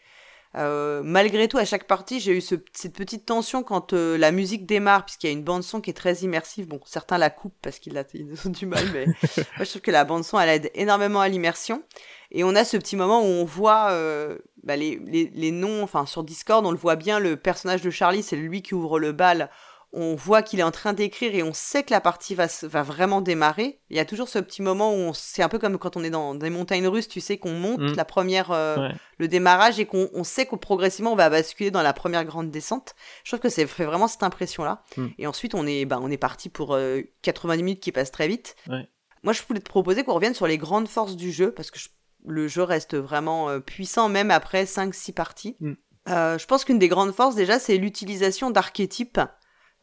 [0.55, 4.31] Euh, malgré tout, à chaque partie, j'ai eu ce- cette petite tension quand euh, la
[4.31, 6.67] musique démarre, puisqu'il y a une bande son qui est très immersive.
[6.67, 7.97] Bon, certains la coupent parce qu'ils
[8.45, 9.05] ont du mal, mais
[9.57, 11.81] moi je trouve que la bande son elle aide énormément à l'immersion.
[12.29, 15.81] Et on a ce petit moment où on voit euh, bah, les, les, les noms,
[15.81, 18.99] enfin sur Discord, on le voit bien, le personnage de Charlie, c'est lui qui ouvre
[18.99, 19.49] le bal.
[19.95, 22.81] On voit qu'il est en train d'écrire et on sait que la partie va, va
[22.81, 23.79] vraiment démarrer.
[23.91, 26.03] Il y a toujours ce petit moment où on- c'est un peu comme quand on
[26.03, 27.93] est dans des montagnes russes, tu sais qu'on monte Mm.
[27.95, 28.95] la première, euh, Ouais.
[29.19, 32.49] le démarrage et qu'on on sait qu'au progressivement on va basculer dans la première grande
[32.49, 32.95] descente.
[33.23, 34.81] Je trouve que c'est fait vraiment cette impression-là.
[34.97, 35.07] Mm.
[35.19, 38.27] Et ensuite on est, bah, on est parti pour euh, 90 minutes qui passent très
[38.27, 38.55] vite.
[38.67, 38.87] Ouais.
[39.21, 41.77] Moi je voulais te proposer qu'on revienne sur les grandes forces du jeu parce que
[41.77, 41.89] je-
[42.25, 45.55] le jeu reste vraiment euh, puissant même après 5-6 parties.
[45.59, 45.73] Mm.
[46.09, 49.21] Euh, je pense qu'une des grandes forces déjà c'est l'utilisation d'archétypes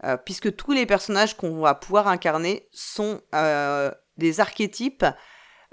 [0.04, 5.04] euh, puisque tous les personnages qu'on va pouvoir incarner sont euh, des archétypes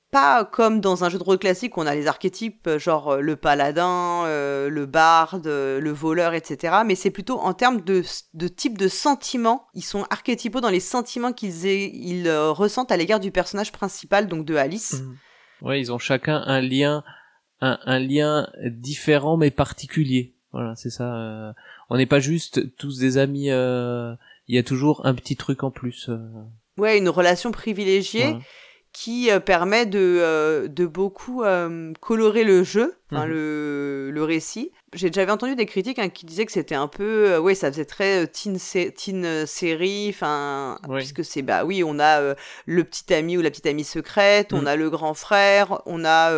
[0.10, 3.18] pas comme dans un jeu de rôle classique où on a les archétypes euh, genre
[3.18, 6.78] le paladin, le barde, le voleur, etc.
[6.86, 8.04] Mais c'est plutôt en termes de,
[8.48, 9.68] type de sentiments.
[9.74, 14.56] Ils sont archétypaux dans les sentiments qu'ils ressentent à l'égard du personnage principal, donc de
[14.56, 15.02] Alice.
[15.02, 15.18] Mhm.
[15.62, 17.04] Ouais, ils ont chacun un lien,
[17.62, 20.37] un lien différent mais particulier.
[20.58, 21.16] Voilà, c'est ça.
[21.16, 21.54] euh,
[21.92, 23.52] On n'est pas juste tous des amis.
[23.52, 24.16] euh,
[24.48, 26.10] Il y a toujours un petit truc en plus.
[26.10, 26.18] euh,
[26.80, 28.26] Ouais, une relation privilégiée.
[29.00, 33.26] Qui euh, permet de, euh, de beaucoup euh, colorer le jeu, Mhm.
[33.26, 34.72] le, le récit.
[34.94, 37.86] J'ai j'avais entendu des critiques hein, qui disaient que c'était un peu, ouais, ça faisait
[37.86, 40.98] très teen, sé- teen série, enfin, Oui.
[40.98, 42.34] puisque c'est bah oui, on a
[42.66, 44.68] le petit ami ou la petite amie secrète, on Mhm.
[44.68, 46.32] a le grand frère, on a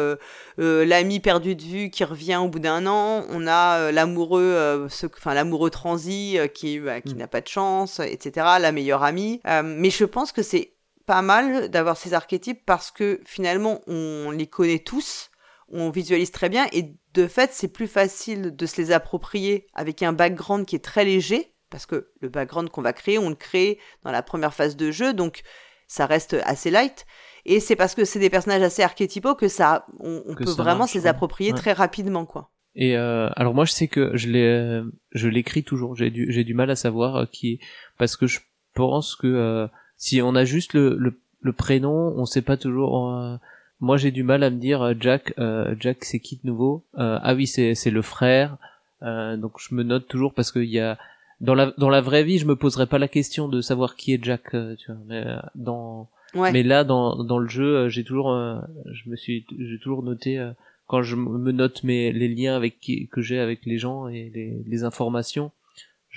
[0.57, 5.69] l'ami perdu de vue qui revient au bout d'un an, on a l'amoureux, enfin l'amoureux
[5.69, 7.19] transi qui bah, qui Mhm.
[7.19, 8.45] n'a pas de chance, etc.
[8.59, 9.39] La meilleure amie.
[9.63, 10.73] Mais je pense que c'est
[11.09, 15.31] pas mal d'avoir ces archétypes parce que finalement on les connaît tous,
[15.67, 20.03] on visualise très bien et de fait c'est plus facile de se les approprier avec
[20.03, 23.35] un background qui est très léger parce que le background qu'on va créer, on le
[23.35, 25.41] crée dans la première phase de jeu donc
[25.87, 27.07] ça reste assez light
[27.45, 30.51] et c'est parce que c'est des personnages assez archétypaux que ça on, on Que peut
[30.51, 31.57] ça vraiment se les approprier Ouais.
[31.57, 32.51] très rapidement quoi.
[32.75, 35.95] Et euh, alors moi je sais que je l'ai, euh, je l'écris toujours.
[35.95, 37.59] J'ai du, j'ai du mal à savoir euh, qui est
[37.97, 38.41] parce que je
[38.75, 39.67] pense que euh,
[39.99, 43.13] si on a juste le, le, le prénom, on sait pas toujours.
[43.13, 43.35] euh,
[43.79, 45.33] moi j'ai du mal à me dire euh, Jack.
[45.37, 48.57] euh, Jack c'est qui de nouveau Euh, Ah oui c'est c'est le frère.
[49.03, 50.97] Euh, donc je me note toujours parce qu'il y a
[51.39, 54.11] dans la dans la vraie vie je me poserais pas la question de savoir qui
[54.13, 54.43] est Jack.
[54.51, 55.23] tu vois, mais
[55.55, 56.51] dans Ouais.
[56.51, 58.59] mais là, dans, dans le jeu, j'ai toujours, euh,
[58.93, 60.51] je me suis, j'ai toujours noté euh,
[60.85, 64.29] quand je me note mes les liens avec qui, que j'ai avec les gens et
[64.35, 65.49] les, les informations,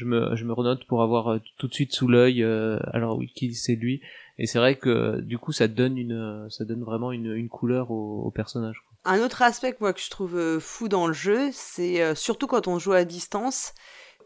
[0.02, 2.44] je me je me renote pour avoir tout de suite sous l'œil
[2.92, 4.00] alors oui qui c'est lui
[4.38, 7.90] et c'est vrai que du coup ça donne une ça donne vraiment une, une couleur
[7.90, 12.14] au, au personnage un autre aspect moi que je trouve fou dans le jeu c'est
[12.14, 13.74] surtout quand on joue à distance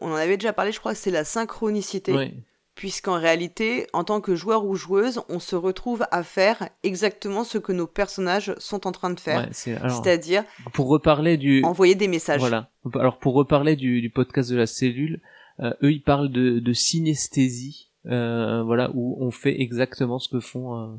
[0.01, 2.33] on en avait déjà parlé je crois que c'est la synchronicité oui
[2.77, 7.57] puisqu'en réalité, en tant que joueur ou joueuse, on se retrouve à faire exactement ce
[7.57, 9.49] que nos personnages sont en train de faire.
[9.51, 12.39] C'est-à-dire pour reparler du envoyer des messages.
[12.39, 12.69] Voilà.
[12.93, 17.89] Alors pour reparler du, podcast de la cellule, euh, eux ils parlent de, de synesthésie,
[18.05, 20.95] euh, voilà où on fait exactement ce que font euh,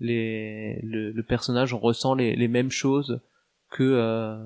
[0.00, 3.20] les le, personnage, on ressent les, les mêmes choses
[3.70, 4.38] que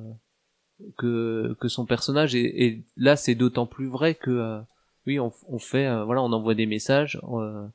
[0.98, 4.62] que que son personnage et, et là c'est d'autant plus vrai que
[5.06, 7.20] oui, on, on fait, euh, voilà, on envoie des messages.
[7.24, 7.66] Euh,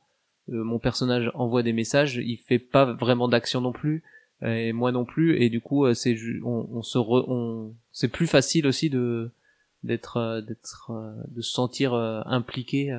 [0.50, 4.04] euh, mon personnage envoie des messages, il fait pas vraiment d'action non plus,
[4.42, 8.68] et moi non plus, et du coup, c'est, on, on se, on, c'est plus facile
[8.68, 9.32] aussi de
[9.84, 10.92] d'être, d'être,
[11.28, 12.98] de se sentir impliqué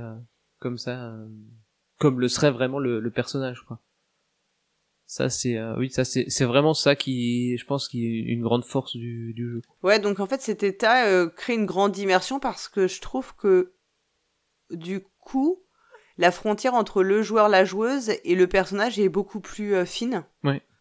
[0.58, 1.14] comme ça,
[1.98, 3.80] comme le serait vraiment le, le personnage, quoi.
[5.10, 8.66] Ça c'est oui ça c'est c'est vraiment ça qui je pense qui est une grande
[8.66, 9.62] force du, du jeu.
[9.82, 13.34] Ouais donc en fait cet état euh, crée une grande immersion parce que je trouve
[13.34, 13.72] que
[14.70, 15.62] du coup,
[16.18, 20.24] la frontière entre le joueur, la joueuse et le personnage est beaucoup plus euh, fine.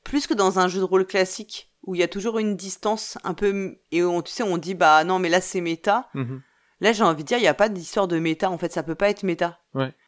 [0.03, 3.17] Plus que dans un jeu de rôle classique où il y a toujours une distance
[3.23, 6.09] un peu et on tu sais on dit bah non mais là c'est méta.
[6.13, 6.41] Mhm.
[6.81, 8.83] Là j'ai envie de dire il n'y a pas d'histoire de méta en fait ça
[8.83, 9.59] peut pas être méta.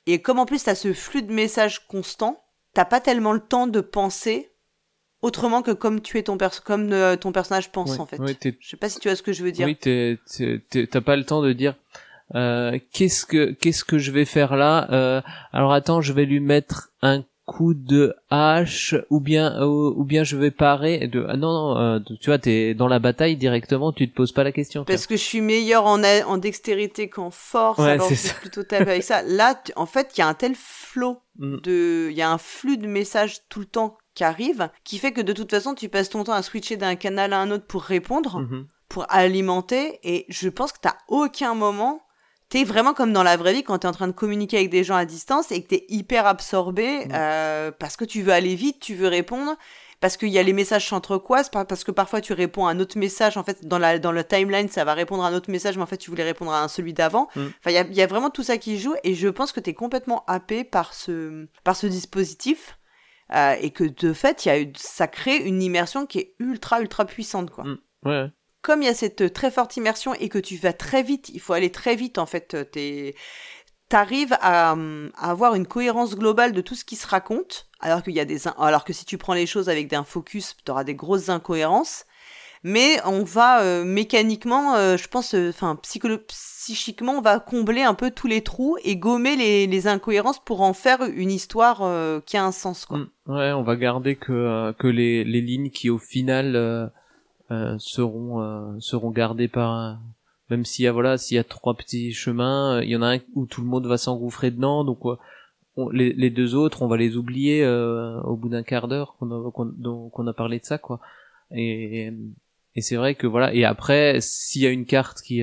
[0.05, 3.65] Et comme en plus t'as ce flux de messages constant, t'as pas tellement le temps
[3.65, 4.51] de penser
[5.21, 8.19] autrement que comme tu es ton comme euh, ton personnage pense en fait.
[8.59, 9.65] je sais pas si tu vois ce que je veux dire.
[9.65, 11.75] Oui t'as pas le temps de dire
[12.35, 15.21] euh, qu'est-ce que qu'est-ce que je vais faire là euh,
[15.51, 20.37] Alors attends, je vais lui mettre un coup de hache ou bien ou, bien je
[20.37, 24.09] vais parer de ah, non non euh, tu vois t'es dans la bataille directement tu
[24.09, 27.79] te poses pas la question parce que je suis meilleur en en dextérité qu'en force
[27.79, 31.21] alors je plutôt taper avec ça là en fait il y a un tel flot
[31.37, 31.57] mm.
[31.61, 35.11] de il y a un flux de messages tout le temps qui arrive qui fait
[35.11, 37.65] que de toute façon tu passes ton temps à switcher d'un canal à un autre
[37.65, 38.65] pour répondre mm-hmm.
[38.87, 42.01] pour alimenter et je pense que t'as aucun moment
[42.49, 44.83] t'es vraiment comme dans la vraie vie quand t'es en train de communiquer avec des
[44.83, 48.79] gens à distance et que t'es hyper absorbé euh, parce que tu veux aller vite,
[48.79, 49.55] tu veux répondre,
[49.99, 52.97] parce qu'il y a les messages s'entrecroisent, parce que parfois tu réponds à un autre
[52.97, 55.77] message, en fait dans la dans le timeline ça va répondre à un autre message,
[55.77, 57.29] mais en fait tu voulais répondre à un celui d'avant.
[57.35, 57.41] Mm.
[57.59, 59.59] Enfin il y a, y a vraiment tout ça qui joue et je pense que
[59.59, 62.75] t'es complètement happé par ce par ce dispositif.
[63.31, 66.81] Euh, et que de fait, il y a ça crée une immersion qui est ultra
[66.81, 67.63] ultra puissante quoi.
[67.63, 67.77] Mm.
[68.05, 68.31] Ouais
[68.61, 71.29] comme il y a cette euh, très forte immersion et que tu vas très vite,
[71.29, 73.11] il faut aller très vite en fait, euh,
[73.87, 78.13] t'arrives à, à, avoir une cohérence globale de tout ce qui se raconte, alors qu'il
[78.13, 80.83] y a des alors que si tu prends les choses avec un focus, tu auras
[80.83, 82.05] des grosses incohérences.
[82.61, 88.27] Mais on va euh, mécaniquement, je pense, enfin psychiquement, on va combler un peu tous
[88.27, 91.77] les trous et gommer les, incohérences pour en faire une histoire
[92.25, 92.85] qui a un sens.
[92.85, 92.97] Quoi.
[92.97, 93.09] Mm.
[93.27, 96.87] ouais, on va garder que que les, lignes qui au final euh,
[97.79, 99.99] seront euh, seront gardés par
[100.49, 103.01] même s'il y a voilà s'il y a trois petits chemins euh, il y en
[103.01, 104.99] a un où tout le monde va s'engouffrer dedans donc
[105.91, 110.27] les, deux autres on va les oublier au bout d'un quart d'heure qu'on a qu'on
[110.27, 110.99] a parlé de ça quoi.
[111.51, 112.11] Et
[112.75, 115.41] et c'est vrai que voilà et après s'il y a une carte qui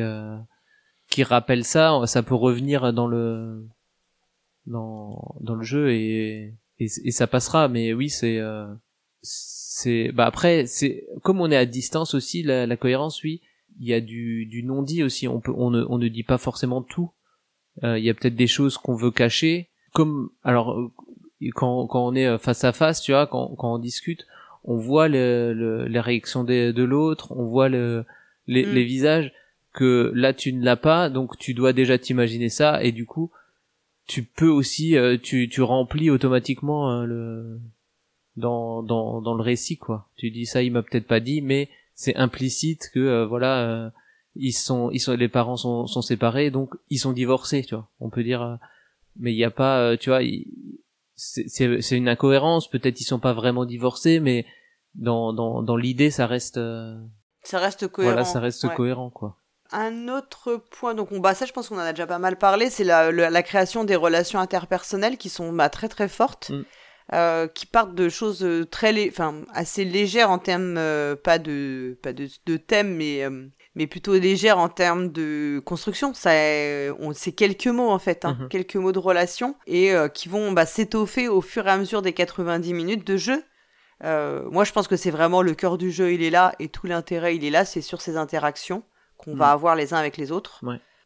[1.09, 3.67] qui rappelle ça ça peut revenir dans le
[4.67, 7.69] dans dans le jeu et et, et ça passera.
[7.69, 8.39] Mais oui c'est
[9.79, 13.43] c'est bah après c'est comme on est à distance aussi la, la cohérence oui.
[13.79, 15.29] Il y a du, du non dit aussi.
[15.29, 17.11] On peut on ne, on ne dit pas forcément tout.
[17.85, 19.69] Euh, il y a peut-être des choses qu'on veut cacher.
[19.93, 20.91] Comme alors euh,
[21.55, 24.27] quand, quand on est euh, face à face tu vois quand, quand on discute
[24.65, 28.07] on voit le, le les réactions de, de l'autre on voit le
[28.47, 28.71] les, mm.
[28.71, 29.33] les visages
[29.75, 32.83] que là tu ne l'as pas donc tu dois déjà t'imaginer ça.
[32.83, 33.31] Et du coup
[34.07, 37.61] tu peux aussi tu, tu remplis automatiquement le
[38.37, 40.09] dans, dans, dans le récit quoi.
[40.17, 43.91] Tu dis ça, il m'a peut-être pas dit, mais c'est implicite que euh, voilà, euh,
[44.35, 47.89] ils sont, ils sont, les parents sont, sont séparés, donc ils sont divorcés, tu vois.
[48.01, 48.57] On peut dire, euh,
[49.19, 50.21] mais il n'y a pas, tu vois,
[51.15, 52.69] c'est, c'est une incohérence.
[52.69, 54.45] Peut-être ils sont pas vraiment divorcés, mais
[54.95, 56.61] dans, dans, dans l'idée, ça reste.
[57.43, 58.13] ça reste cohérent.
[58.13, 59.39] Voilà, ça reste cohérent quoi.
[59.73, 62.37] Un autre point, donc on, bah ça je pense qu'on en a déjà pas mal
[62.37, 66.51] parlé, c'est la, la, création des relations interpersonnelles qui sont bah, très très fortes.
[66.51, 66.63] Mm.
[67.13, 71.97] Euh, qui partent de choses euh, très, enfin assez légères en termes euh, pas de
[72.03, 73.23] pas de, de thème, mais
[73.77, 76.15] mais plutôt légères en termes de construction.
[76.15, 76.31] Ça,
[76.99, 78.49] on c'est quelques mots en fait, hein, mhm.
[78.49, 82.13] quelques mots de relation et qui vont bah, s'étoffer au fur et à mesure des
[82.13, 83.45] 90 minutes de jeu.
[84.03, 86.89] moi, je pense que c'est vraiment le cœur du jeu, il est là et tout
[86.89, 88.83] l'intérêt, il est là, c'est sur ces interactions
[89.17, 89.53] qu'on va mhm.
[89.53, 90.59] avoir les uns avec les autres.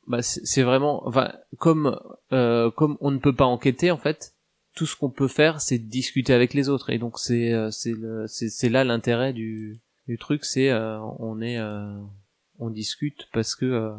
[0.07, 1.99] bah c'est vraiment enfin comme
[2.33, 4.35] euh, comme on ne peut pas enquêter en fait
[4.81, 6.89] tout ce qu'on peut faire c'est discuter avec les autres.
[6.89, 9.79] Et donc c'est euh, c'est c'est là l'intérêt du
[10.09, 11.61] du truc c'est euh, on est
[12.59, 13.93] on discute parce que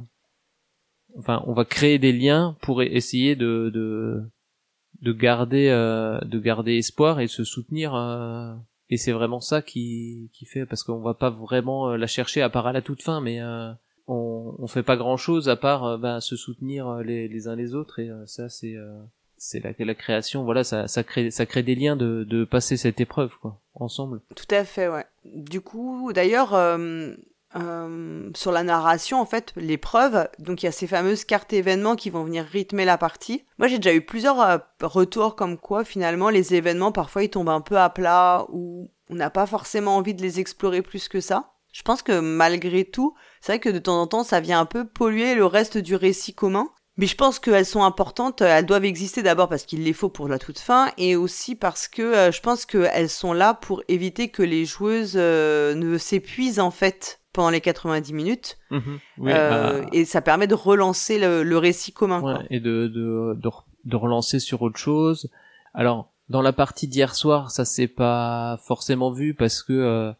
[1.20, 4.24] enfin on va créer des liens pour essayer de de
[5.04, 5.68] de garder
[6.26, 7.94] de garder espoir et se soutenir
[8.90, 12.50] et c'est vraiment ça qui qui fait parce qu'on va pas vraiment la chercher à
[12.50, 13.40] part à la toute fin mais
[14.08, 17.48] on, on fait pas grand chose à part euh, bah, se soutenir euh, les, les,
[17.48, 18.00] uns les autres.
[18.00, 18.76] Et euh, ça c'est
[19.44, 23.02] c'est la, création voilà ça, ça crée ça crée des liens de, de passer cette
[23.02, 24.22] épreuve quoi ensemble.
[24.36, 25.04] Tout à fait ouais.
[25.26, 27.16] Du coup d'ailleurs euh,
[28.36, 32.12] sur la narration en fait l'épreuve donc il y a ces fameuses cartes événements qui
[32.12, 33.44] vont venir rythmer la partie.
[33.58, 37.62] Moi j'ai déjà eu plusieurs retours comme quoi finalement les événements parfois ils tombent un
[37.62, 41.52] peu à plat ou on n'a pas forcément envie de les explorer plus que ça.
[41.74, 44.66] Je pense que malgré tout, c'est vrai que de temps en temps, ça vient un
[44.66, 46.70] peu polluer le reste du récit commun.
[46.98, 50.28] Mais je pense qu'elles sont importantes, elles doivent exister d'abord parce qu'il les faut pour
[50.28, 54.30] la toute fin, et aussi parce que euh, je pense qu'elles sont là pour éviter
[54.30, 58.58] que les joueuses euh, ne s'épuisent en fait pendant les 90 minutes.
[58.72, 59.00] Mhm.
[59.22, 59.88] Euh, bah.
[59.94, 62.22] Et ça permet de relancer le, récit commun.
[62.22, 63.50] Ouais, Et de, de, de,
[63.86, 65.30] de, relancer sur autre chose.
[65.74, 70.14] Alors, dans la partie d'hier soir, ça s'est pas forcément vu parce que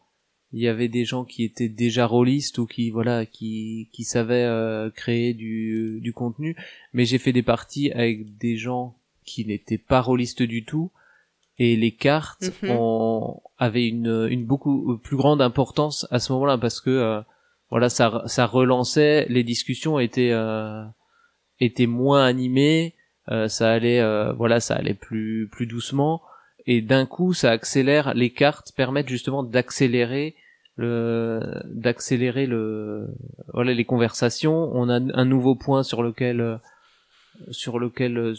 [0.52, 4.44] il y avait des gens qui étaient déjà rôlistes ou qui voilà qui qui savaient
[4.44, 6.56] euh, créer du du contenu.
[6.92, 8.94] Mais j'ai fait des parties avec des gens
[9.24, 10.90] qui n'étaient pas rôlistes du tout.
[11.58, 12.70] Et les cartes mhm.
[12.70, 17.20] ont, avaient une une beaucoup plus grande importance à ce moment-là parce que euh,
[17.70, 20.84] voilà ça ça relançait les discussions étaient euh,
[21.60, 22.94] étaient moins animées
[23.46, 24.02] ça allait
[24.34, 26.20] voilà ça allait plus plus doucement.
[26.66, 30.34] Et d'un coup ça accélère les cartes permettent justement d'accélérer
[30.76, 33.08] le d'accélérer le
[33.52, 34.70] voilà les conversations.
[34.74, 36.60] On a un nouveau point sur lequel
[37.50, 38.34] sur lequel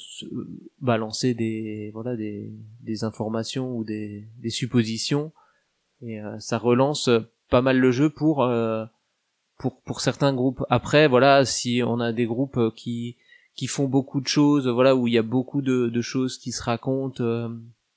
[0.82, 5.32] balancer des voilà des, des informations ou des, des suppositions.
[6.02, 7.10] Et euh, ça relance
[7.50, 8.86] pas mal le jeu pour euh,
[9.58, 10.64] pour pour certains groupes.
[10.70, 13.18] Après voilà si on a des groupes qui
[13.56, 16.52] qui font beaucoup de choses voilà où il y a beaucoup de, de choses qui
[16.52, 17.50] se racontent euh,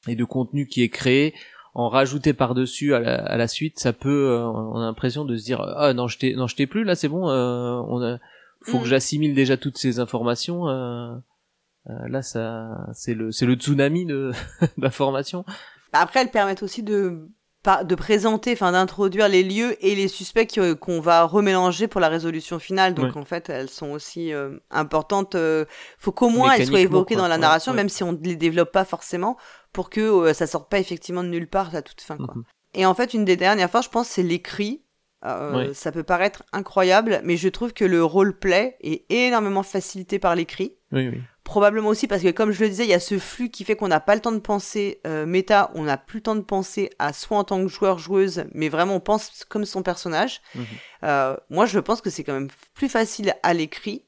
[0.06, 1.34] et de contenu qui est créé
[1.78, 5.26] en rajouter par dessus à la, à la suite ça peut euh, on a l'impression
[5.26, 7.78] de se dire ah non je t'ai non je t'ai plus là c'est bon euh,
[7.86, 8.18] on a
[8.62, 8.88] faut que mm.
[8.88, 11.14] j'assimile déjà toutes ces informations euh,
[11.90, 14.32] euh là ça c'est le c'est le tsunami de
[14.78, 15.44] d'informations
[15.92, 17.28] après elles permettent aussi de
[17.84, 22.58] de présenter, enfin d'introduire les lieux et les suspects qu'on va remélanger pour la résolution
[22.58, 22.94] finale.
[22.94, 25.34] Donc en fait, elles sont aussi euh, importantes.
[25.34, 25.64] Euh,
[25.98, 28.72] faut qu'au moins elles soient évoquées dans la narration, même si on ne les développe
[28.72, 29.36] pas forcément,
[29.76, 32.16] pour que euh, ça sorte pas effectivement de nulle part à toute fin.
[32.16, 32.32] Quoi.
[32.34, 32.44] Mhm.
[32.72, 34.82] Et en fait, une des dernières fois, je pense, c'est l'écrit.
[35.72, 40.76] Ça peut paraître incroyable, mais je trouve que le roleplay est énormément facilité par l'écrit.
[40.92, 41.20] Oui, oui.
[41.42, 43.74] Probablement aussi parce que, comme je le disais, il y a ce flux qui fait
[43.74, 46.42] qu'on n'a pas le temps de penser euh, méta, on n'a plus le temps de
[46.42, 50.40] penser à soi en tant que joueur, joueuse, mais vraiment on pense comme son personnage.
[50.54, 50.64] Mhm.
[51.02, 54.05] Euh, moi, je pense que c'est quand même plus facile à l'écrit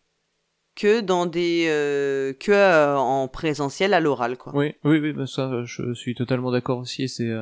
[0.79, 4.53] que dans des euh, que en présentiel à l'oral quoi.
[4.55, 7.09] Oui, oui, oui, bah ça, je suis totalement d'accord aussi.
[7.09, 7.33] C'est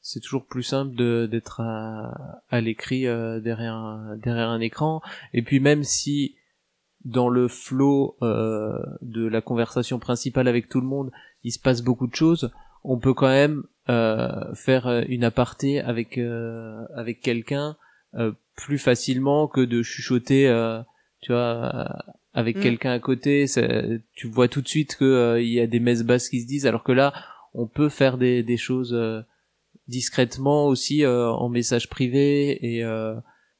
[0.00, 5.00] c'est toujours plus simple de d'être à, à l'écrit derrière derrière un écran.
[5.32, 6.36] Et puis même si
[7.04, 11.10] dans le flot euh, de la conversation principale avec tout le monde,
[11.42, 12.50] il se passe beaucoup de choses.
[12.84, 17.76] On peut quand même euh, faire euh, une aparté avec euh, avec quelqu'un
[18.14, 20.44] euh, plus facilement que de chuchoter,
[21.22, 21.96] tu vois,
[22.34, 22.60] avec mm.
[22.60, 23.46] quelqu'un à côté.
[24.14, 26.66] Tu vois tout de suite que il y a des messes basses qui se disent,
[26.66, 27.12] alors que là,
[27.54, 28.96] on peut faire des, des choses
[29.88, 32.84] discrètement aussi en message privé et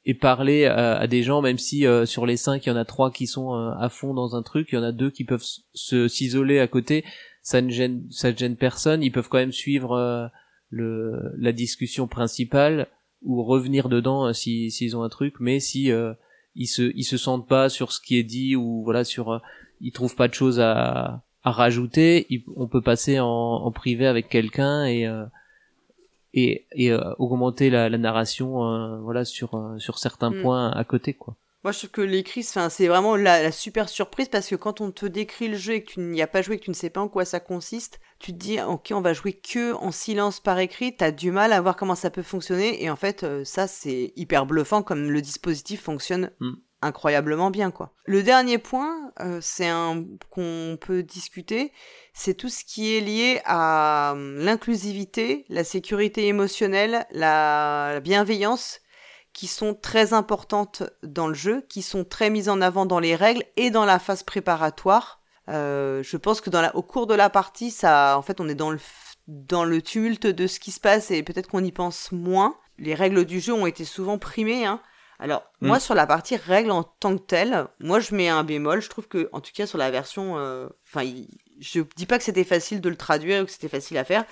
[0.04, 2.84] et parler à, des gens, même si euh, sur les cinq, il y en a
[2.84, 5.24] trois qui sont euh, à fond dans un truc, il y en a deux qui
[5.24, 5.44] peuvent
[5.74, 7.04] se s'isoler à côté,
[7.42, 10.26] ça ne gêne, ça ne gêne personne, ils peuvent quand même suivre euh,
[10.70, 12.88] le, la discussion principale
[13.22, 15.92] ou revenir dedans si s'ils ont un truc, mais si
[16.54, 19.40] ils se ils se sentent pas sur ce qui est dit ou voilà sur
[19.80, 24.28] ils trouvent pas de choses à à rajouter, on peut passer en, en privé avec
[24.28, 25.08] quelqu'un et
[26.34, 30.42] et, et euh, augmenter la, la narration euh, voilà sur euh, sur certains mm.
[30.42, 31.36] points à côté quoi.
[31.64, 34.90] Moi, je trouve que l'écrit, c'est vraiment la, la, super surprise parce que quand on
[34.90, 36.90] te décrit le jeu et que tu n'y as pas joué, que tu ne sais
[36.90, 40.40] pas en quoi ça consiste, tu te dis, ok, on va jouer que en silence
[40.40, 43.68] par écrit, t'as du mal à voir comment ça peut fonctionner et en fait, ça,
[43.68, 46.52] c'est hyper bluffant comme le dispositif fonctionne mm.
[46.82, 47.94] incroyablement bien, quoi.
[48.06, 51.72] Le dernier point, c'est un qu'on peut discuter,
[52.12, 58.81] c'est tout ce qui est lié à hum, l'inclusivité, la sécurité émotionnelle, la bienveillance
[59.32, 63.16] qui sont très importantes dans le jeu, qui sont très mises en avant dans les
[63.16, 65.20] règles et dans la phase préparatoire.
[65.48, 68.48] Euh, je pense que dans la, au cours de la partie, ça, en fait, on
[68.48, 68.78] est dans le
[69.28, 72.56] dans le tumulte de ce qui se passe et peut-être qu'on y pense moins.
[72.78, 74.66] Les règles du jeu ont été souvent primées.
[74.66, 74.80] Hein.
[75.18, 75.68] Alors mm.
[75.68, 78.82] moi sur la partie règles en tant que telle, moi je mets un bémol.
[78.82, 81.08] Je trouve que en tout cas sur la version, euh, enfin,
[81.60, 84.24] je dis pas que c'était facile de le traduire ou que c'était facile à faire,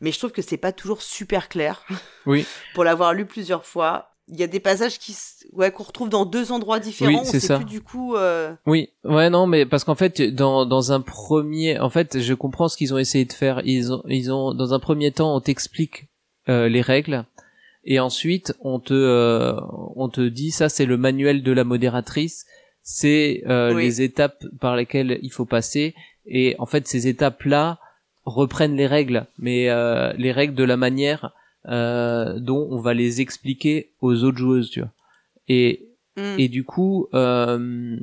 [0.00, 1.84] mais je trouve que c'est pas toujours super clair.
[2.26, 2.46] Oui.
[2.74, 5.16] Pour l'avoir lu plusieurs fois, il y a des passages qui
[5.52, 7.56] ouais qu'on retrouve dans deux endroits différents oui, c'est ça.
[7.56, 8.54] Plus, du coup euh...
[8.66, 12.68] oui ouais non mais parce qu'en fait dans dans un premier en fait je comprends
[12.68, 15.40] ce qu'ils ont essayé de faire ils ont ils ont dans un premier temps on
[15.40, 16.06] t'explique
[16.48, 17.26] euh, les règles
[17.84, 19.60] et ensuite on te euh,
[19.96, 22.46] on te dit ça c'est le manuel de la modératrice
[22.82, 25.94] c'est euh, les étapes par lesquelles il faut passer
[26.26, 27.78] et en fait ces étapes là
[28.24, 31.32] reprennent les règles mais euh, les règles de la manière
[31.68, 34.92] euh, dont on va les expliquer aux autres joueuses, tu vois.
[35.48, 36.38] Et mm.
[36.38, 37.98] et du coup, euh,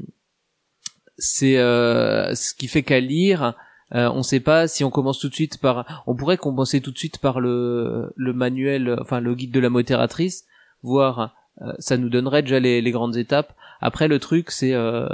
[1.17, 3.53] c'est euh, ce qui fait qu'à lire,
[3.93, 6.91] euh, on sait pas si on commence tout de suite par, on pourrait commencer tout
[6.91, 10.45] de suite par le le manuel, enfin le guide de la modératrice,
[10.81, 13.53] voir euh, ça nous donnerait déjà les, les grandes étapes.
[13.81, 15.07] Après le truc c'est euh,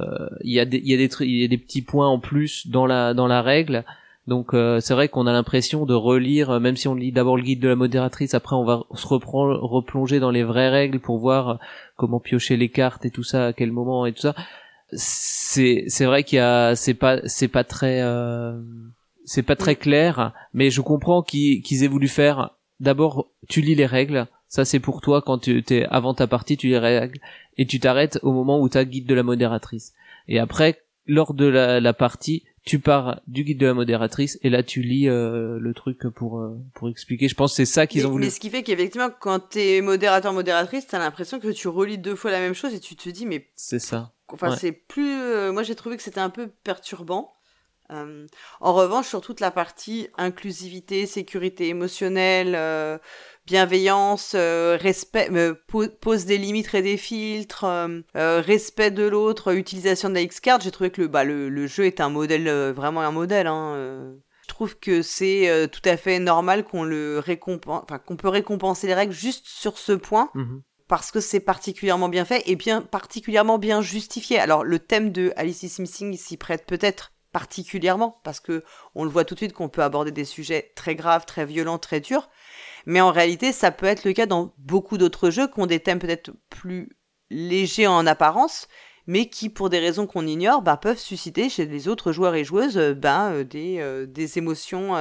[0.44, 2.20] il y a des il y a des il y a des petits points en
[2.20, 3.84] plus dans la dans la règle
[4.28, 7.38] donc euh, c'est vrai qu'on a l'impression de relire, euh, même si on lit d'abord
[7.38, 11.18] le guide de la modératrice, après on va se replonger dans les vraies règles pour
[11.18, 11.56] voir euh,
[11.96, 14.36] comment piocher les cartes et tout ça, à quel moment et tout ça.
[14.92, 18.02] C'est c'est vrai qu'il y a c'est pas c'est pas très
[19.26, 22.52] c'est pas très clair, mais je comprends qu'ils aient voulu faire.
[22.80, 24.28] D'abord, tu lis les règles.
[24.48, 27.20] Ça c'est pour toi quand tu es avant ta partie, tu lis les règles
[27.58, 29.94] et tu t'arrêtes au moment où tu as guide de la modératrice.
[30.30, 34.50] Et après, lors de la, la partie, tu pars du guide de la modératrice et
[34.50, 37.28] là tu lis euh, le truc pour euh, pour expliquer.
[37.28, 38.26] Je pense que c'est ça qu'ils ont voulu.
[38.26, 42.16] Mais ce qui fait qu'effectivement quand t'es modérateur modératrice, t'as l'impression que tu relis deux
[42.16, 44.14] fois la même chose et tu te dis mais c'est ça.
[44.28, 45.14] Enfin c'est plus.
[45.14, 47.34] Euh, moi j'ai trouvé que c'était un peu perturbant.
[47.90, 53.00] en revanche sur toute la partie inclusivité, sécurité émotionnelle,
[53.48, 55.56] bienveillance, euh, respect, euh,
[56.02, 60.60] pose des limites et des filtres, euh, respect de l'autre, utilisation de la X-Card.
[60.62, 63.48] J'ai trouvé que le, bah, le, jeu est un modèle, vraiment un modèle.
[63.48, 68.28] Hein, je trouve que c'est tout à fait normal qu'on le récompense, enfin qu'on peut
[68.28, 70.30] récompenser les règles juste sur ce point.
[70.36, 70.62] Mhm.
[70.90, 74.40] Parce que c'est particulièrement bien fait et bien particulièrement bien justifié.
[74.40, 78.64] Alors le thème de Alice is Missing s'y prête peut-être particulièrement parce que
[78.96, 81.78] on le voit tout de suite qu'on peut aborder des sujets très graves, très violents,
[81.78, 82.30] très durs.
[82.88, 85.82] Mais en réalité, ça peut être le cas dans beaucoup d'autres jeux qui ont des
[85.82, 86.90] thèmes peut-être plus
[87.30, 88.70] légers en apparence,
[89.08, 92.46] mais qui, pour des raisons qu'on ignore, bah, peuvent susciter chez les autres joueurs et
[92.46, 94.96] joueuses bah, euh, des, euh, des émotions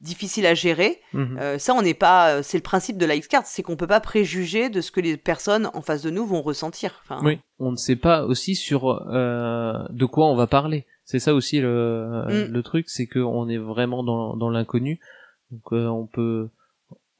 [0.00, 1.00] difficiles à gérer.
[1.14, 1.58] Mhm.
[1.58, 2.44] ça, on n'est pas.
[2.44, 5.16] C'est le principe de la X-Card, c'est qu'on peut pas préjuger de ce que les
[5.16, 7.02] personnes en face de nous vont ressentir.
[7.02, 10.86] Enfin, oui, on ne sait pas aussi sur de quoi on va parler.
[11.04, 12.52] C'est ça aussi le, mm.
[12.52, 15.00] le truc, c'est qu'on est vraiment dans, dans l'inconnu.
[15.50, 16.48] Donc on peut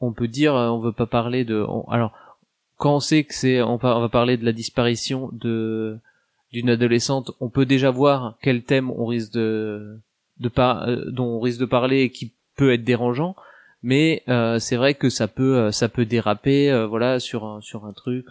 [0.02, 2.12] on peut dire euh, on veut pas parler de alors
[2.76, 5.98] quand on sait que c'est on, va parler de la disparition de
[6.52, 9.98] d'une adolescente, on peut déjà voir quel thème on risque de
[10.40, 13.36] de pas euh, dont on risque de parler et qui peut être dérangeant,
[13.82, 17.92] mais euh, c'est vrai que ça peut ça peut déraper voilà sur un sur un
[17.92, 18.26] truc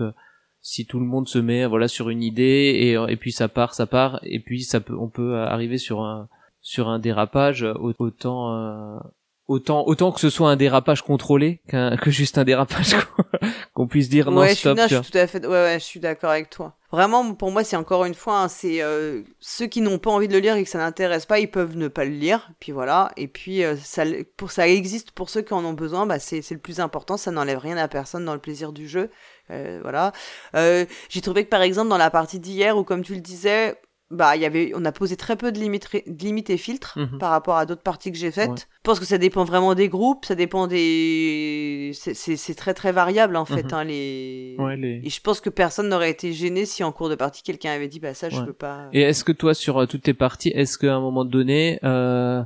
[0.62, 3.74] si tout le monde se met voilà sur une idée et et puis ça part
[3.74, 6.28] ça part et puis ça peut on peut arriver sur un
[6.62, 9.00] sur un dérapage autant
[9.48, 12.96] autant autant que ce soit un dérapage contrôlé qu'un que juste un dérapage
[13.74, 14.78] qu'on puisse dire non stop.
[14.80, 16.78] je suis tout à fait ouais, ouais je suis d'accord avec toi.
[16.92, 20.28] Vraiment pour moi c'est encore une fois hein, c'est euh, ceux qui n'ont pas envie
[20.28, 22.72] de le lire et que ça n'intéresse pas, ils peuvent ne pas le lire puis
[22.72, 24.04] voilà et puis euh, ça
[24.38, 27.18] pour ça existe pour ceux qui en ont besoin, bah c'est c'est le plus important,
[27.18, 29.10] ça n'enlève rien à personne dans le plaisir du jeu.
[29.50, 30.14] Euh, voilà.
[30.54, 33.76] j'ai trouvé que par exemple dans la partie d'hier où comme tu le disais,
[34.12, 36.98] bah, il y avait, on a posé très peu de limites, de limites et filtres
[36.98, 37.18] mhm.
[37.18, 38.68] par rapport à d'autres parties que j'ai faites.
[38.74, 43.36] Je pense que ça dépend vraiment des groupes, ça dépend des, c'est très très variable
[43.36, 43.74] en fait, mhm.
[43.74, 44.56] hein, les...
[45.04, 47.88] Et je pense que personne n'aurait été gêné si en cours de partie quelqu'un avait
[47.88, 48.90] dit bah ça je peux pas.
[48.94, 52.44] Et est-ce que toi sur euh, toutes tes parties, est-ce qu'à un moment donné, euh,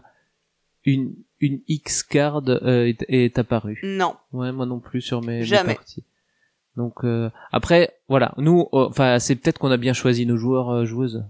[0.84, 3.80] une une X card euh, est, apparue?
[3.84, 4.16] Non.
[4.32, 5.76] Ouais, moi non plus sur mes, Jamais.
[5.76, 6.04] parties.
[6.76, 11.24] Donc euh, après, voilà, nous, enfin, c'est peut-être qu'on a bien choisi nos joueurs joueuses.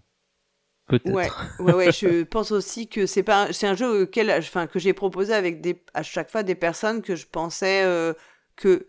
[0.90, 1.30] Ouais,
[1.60, 1.92] ouais, ouais.
[1.92, 5.62] je pense aussi que c'est pas, c'est un jeu auquel, enfin, que j'ai proposé avec
[5.62, 8.14] des, à chaque fois des personnes que je pensais euh,
[8.56, 8.88] que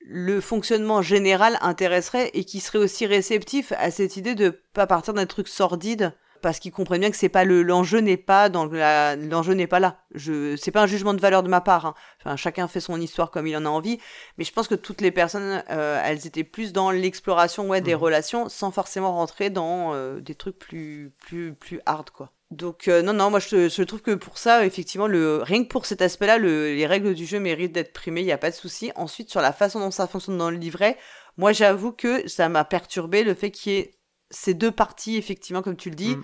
[0.00, 5.14] le fonctionnement général intéresserait et qui seraient aussi réceptifs à cette idée de pas partir
[5.14, 6.14] d'un truc sordide
[6.44, 9.66] parce qu'ils comprennent bien que c'est pas le l'enjeu n'est pas dans la l'enjeu n'est
[9.66, 9.96] pas là.
[10.14, 11.86] Je c'est pas un jugement de valeur de ma part.
[11.86, 11.94] Hein.
[12.20, 13.98] Enfin, chacun fait son histoire comme il en a envie,
[14.36, 17.94] mais je pense que toutes les personnes, euh, elles étaient plus dans l'exploration ouais des
[17.94, 17.98] mmh.
[17.98, 22.30] relations, sans forcément rentrer dans euh, des trucs plus plus plus hard quoi.
[22.50, 25.68] Donc euh, non non moi je, je, trouve que pour ça effectivement le rien que
[25.68, 28.54] pour cet aspect-là les règles du jeu méritent d'être primées il y a pas de
[28.54, 28.92] souci.
[28.96, 30.98] Ensuite sur la façon dont ça fonctionne dans le livret,
[31.38, 33.94] moi j'avoue que ça m'a perturbé le fait qu'il y ait
[34.34, 36.16] ces deux parties effectivement comme tu le dis.
[36.16, 36.22] Mm.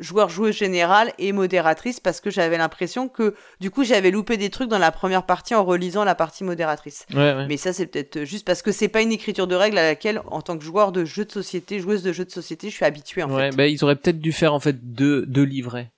[0.00, 4.48] joueur joueuse générale et modératrice parce que j'avais l'impression que du coup j'avais loupé des
[4.48, 7.06] trucs dans la première partie en relisant la partie modératrice.
[7.14, 10.22] Mais ça c'est peut-être juste parce que c'est pas une écriture de règles à laquelle
[10.26, 12.84] en tant que joueur de jeux de société, joueuse de jeux de société, je suis
[12.84, 13.56] habitué en ouais, fait.
[13.56, 15.90] Bah, ils auraient peut-être dû faire en fait deux, deux livrets.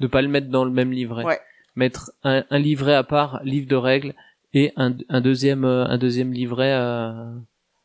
[0.00, 1.24] De pas le mettre dans le même livret.
[1.24, 1.40] Ouais.
[1.76, 4.14] Mettre un, un, livret à part, livre de règles
[4.52, 7.14] et un, un deuxième euh, un deuxième livret à,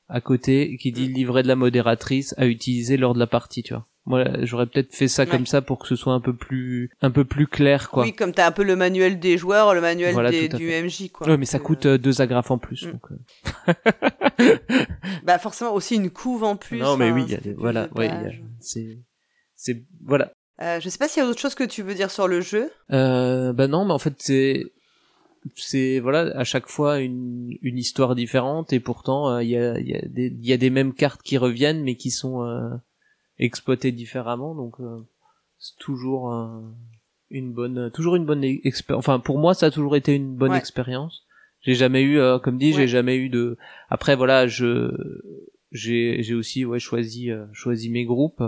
[0.10, 1.14] à côté qui dit mm.
[1.14, 3.88] livret de la modératrice à utiliser lors de la partie, tu vois.
[4.08, 7.10] Moi, j'aurais peut-être fait ça comme ça pour que ce soit un peu plus, un
[7.10, 8.04] peu plus clair, quoi.
[8.04, 11.28] Oui, comme t'as un peu le manuel des joueurs, le manuel des, du MJ, quoi.
[11.28, 12.86] Ouais, mais ça coûte euh, deux agrafes en plus.
[12.86, 12.92] Mm.
[12.92, 14.58] Donc, euh.
[15.24, 16.78] bah forcément aussi une couve en plus.
[16.78, 17.26] Non, mais oui,
[17.58, 18.12] voilà, ouais,
[18.60, 19.00] c'est,
[19.56, 20.32] c'est, voilà.
[20.62, 22.42] Euh, je sais pas s'il y a autre chose que tu veux dire sur le
[22.42, 22.72] jeu.
[22.92, 24.64] Euh, bah non, mais en fait c'est
[25.56, 29.80] c'est voilà à chaque fois une, une histoire différente et pourtant euh, il y, a,
[29.80, 32.70] y, a des, y a des mêmes cartes qui reviennent mais qui sont euh,
[33.38, 34.56] exploitées différemment.
[34.56, 35.00] Donc euh,
[35.60, 36.34] c'est toujours
[37.30, 40.54] une bonne toujours une bonne expérience enfin pour moi ça a toujours été une bonne
[40.54, 41.24] expérience.
[41.62, 43.58] J'ai jamais eu comme dit j'ai jamais eu de
[43.90, 44.92] après voilà je
[45.72, 48.44] j'ai j'ai aussi ouais choisi choisi mes groupes.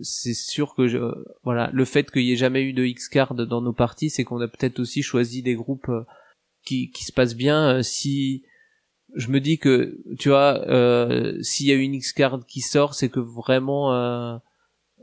[0.00, 0.98] C'est sûr que je,
[1.42, 4.22] voilà le fait qu'il y ait jamais eu de X card dans nos parties c'est
[4.22, 5.90] qu'on a peut-être aussi choisi des groupes
[6.64, 8.44] qui, qui se passe bien euh, si
[9.14, 12.94] je me dis que tu vois euh, s'il y a une X card qui sort
[12.94, 14.36] c'est que vraiment euh,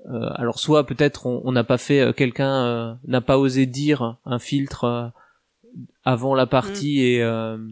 [0.10, 4.39] euh, alors soit peut-être on n'a pas fait euh, quelqu'un n'a pas osé dire un
[4.39, 5.12] filtre
[6.03, 7.70] avant la partie mm.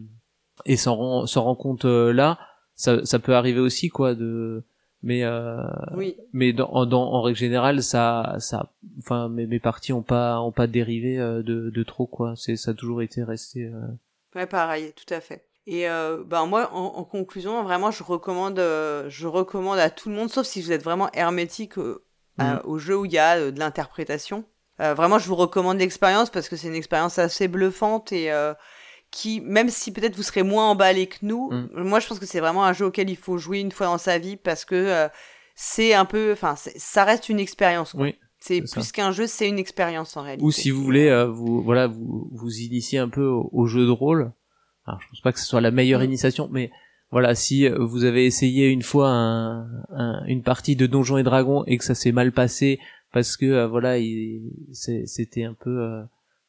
[0.66, 2.38] et et s'en rend s'en rend compte là
[2.74, 4.64] ça ça peut arriver aussi quoi de
[5.02, 5.62] mais euh,
[5.94, 6.16] oui.
[6.32, 10.52] mais dans, dans, en règle générale ça ça enfin mes, mes parties ont pas ont
[10.52, 13.80] pas dérivé euh, de, de trop quoi c'est ça a toujours été resté euh...
[14.34, 18.58] ouais pareil tout à fait et euh, ben moi en, en, conclusion vraiment je recommande
[18.58, 22.02] euh, je recommande à tout le monde sauf si vous êtes vraiment hermétique euh,
[22.38, 22.60] mm.
[22.64, 24.44] au jeu où il y a de l'interprétation
[24.78, 28.30] vraiment je vous recommande l'expérience parce que c'est une expérience assez bluffante et
[29.10, 31.82] qui, même si peut-être vous serez moins emballé que nous, mm.
[31.82, 33.98] moi je pense que c'est vraiment un jeu auquel il faut jouer une fois dans
[33.98, 35.08] sa vie parce que euh,
[35.54, 37.94] c'est un peu, enfin, ça reste une expérience.
[37.94, 38.14] Oui.
[38.40, 40.44] C'est plus qu'un jeu, c'est une expérience en réalité.
[40.44, 43.90] Ou si vous voulez, euh, vous voilà, vous vous initier un peu au, jeu de
[43.90, 44.30] rôle.
[44.86, 46.04] Alors, je pense pas que ce soit la meilleure mm.
[46.04, 46.70] initiation, mais
[47.10, 51.64] voilà, si euh, vous avez essayé une fois un, une partie de Donjons et Dragons
[51.66, 52.78] et que ça s'est mal passé
[53.12, 53.96] parce que voilà,
[54.72, 56.02] c'était un peu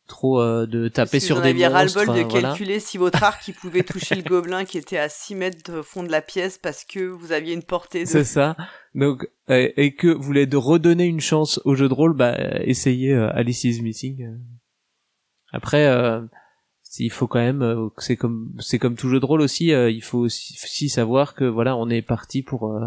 [0.09, 1.71] trop euh, de taper sur des monstres.
[1.71, 5.35] ras-le-bol de calculer si votre arc qui pouvait toucher le gobelin qui était à 6
[5.35, 8.01] mètres de fond de la pièce parce que vous aviez une portée.
[8.01, 8.09] De...
[8.09, 8.57] C'est ça.
[8.93, 13.13] Donc et que vous voulez de redonner une chance au jeu de rôle, bah essayez
[13.13, 14.37] euh, Alice is Missing.
[15.51, 16.21] Après, euh,
[16.99, 20.03] il faut quand même, euh, c'est comme c'est comme tout jeu de rôle aussi, il
[20.03, 22.79] faut aussi, savoir que voilà, on est parti pour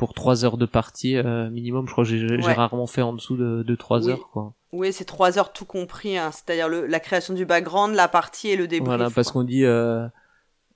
[0.00, 1.14] pour trois heures de partie
[1.52, 1.86] minimum.
[1.86, 4.54] Je crois que j'ai rarement fait en dessous de, de 3 heures quoi.
[4.72, 6.30] Oui, c'est trois heures tout compris, hein.
[6.32, 8.86] c'est-à-dire la création du background, la partie et le débrief.
[8.86, 10.06] Voilà, parce qu'on dit euh,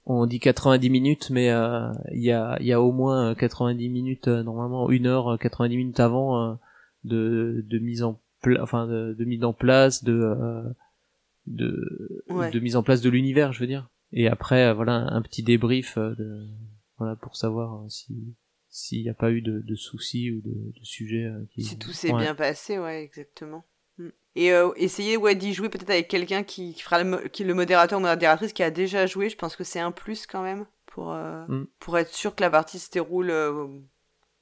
[0.05, 3.89] on dit 90 minutes, mais euh, il y a il y a au moins 90
[3.89, 6.59] minutes euh, normalement une heure 90 minutes avant
[7.05, 8.20] de de mise en
[8.61, 10.64] enfin de, de, mise en place de
[11.47, 13.89] de de mise en place de l'univers, je veux dire.
[14.12, 16.49] Et après voilà un petit débrief de
[16.99, 18.35] voilà pour savoir si
[18.77, 21.62] s'il n'y a pas eu de, de soucis ou de, de sujets qui...
[21.62, 23.64] si tout s'est bien passé ouais exactement
[24.37, 27.55] et euh, essayer ouais, d'y jouer peut-être avec quelqu'un qui, qui, fera le, qui, le
[27.55, 29.29] modérateur ou modératrice qui a déjà joué.
[29.29, 31.66] Je pense que c'est un plus quand même pour, euh, mm.
[31.79, 33.68] pour être sûr que la partie se déroule euh,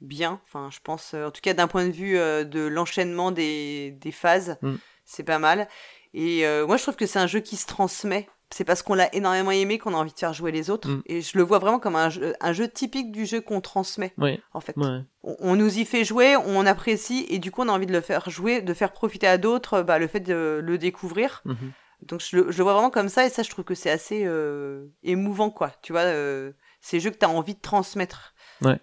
[0.01, 0.41] bien.
[0.45, 4.57] Enfin, je pense, en tout cas d'un point de vue de l'enchaînement des, des phases,
[4.63, 4.75] mm.
[5.05, 5.69] c'est pas mal.
[6.15, 9.15] Et moi, je trouve que c'est un jeu qui se transmet c'est parce qu'on l'a
[9.15, 10.89] énormément aimé qu'on a envie de faire jouer les autres.
[10.89, 11.03] Mm.
[11.07, 14.15] Et je le vois vraiment comme un jeu, un jeu typique du jeu qu'on transmet.
[14.53, 14.77] En fait,
[15.23, 18.01] on, nous y fait jouer, on apprécie, et du coup, on a envie de le
[18.01, 21.43] faire jouer, de faire profiter à d'autres bah, le fait de le découvrir.
[21.47, 22.09] Mm-hmm.
[22.09, 24.87] Donc, je le, vois vraiment comme ça, et ça, je trouve que c'est assez euh,
[25.05, 25.71] émouvant, quoi.
[25.83, 28.35] Tu vois, euh, ces jeux que tu as envie de transmettre.
[28.63, 28.81] Ouais.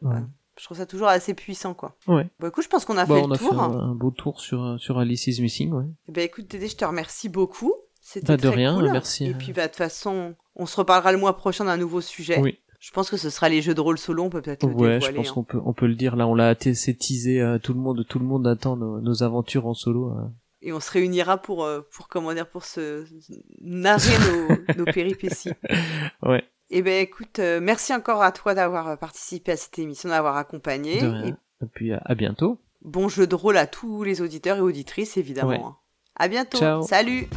[0.57, 1.97] Je trouve ça toujours assez puissant, quoi.
[2.07, 2.29] Ouais.
[2.39, 3.53] Bon, écoute, je pense qu'on a bah, fait le tour.
[3.53, 5.85] On a fait un, beau tour sur, sur Alice's Missing, ouais.
[6.07, 7.73] Eh ben, écoute, Dédé, je te remercie beaucoup.
[8.11, 9.25] C'était bah, de rien, merci.
[9.27, 12.39] Et puis, bah, de toute façon, on se reparlera le mois prochain d'un nouveau sujet.
[12.39, 14.73] Oui, Je pense que ce sera les jeux de rôle solo, on peut peut-être le
[14.73, 15.01] Ouais, dévoiler.
[15.05, 15.33] je pense hein.
[15.35, 16.15] qu'on peut, on peut le dire.
[16.15, 17.39] Là, on l'a c'est teasé.
[17.39, 20.09] euh, tout le monde, tout le monde attend nos, nos aventures en solo.
[20.09, 20.23] euh.
[20.61, 23.05] Et on se réunira pour, euh, pour comment dire, pour se
[23.61, 25.51] narrer nos, nos péripéties.
[26.23, 26.43] Ouais.
[26.71, 30.99] Eh ben écoute, euh, merci encore à toi d'avoir participé à cette émission, d'avoir accompagné.
[31.01, 31.25] De rien.
[31.61, 32.59] Et Et puis à, à bientôt.
[32.81, 35.49] bon jeu de rôle à tous les auditeurs et auditrices, évidemment.
[35.49, 35.59] Ouais.
[35.63, 35.75] hein.
[36.15, 36.57] À bientôt.
[36.57, 36.81] Ciao.
[36.81, 37.27] Salut.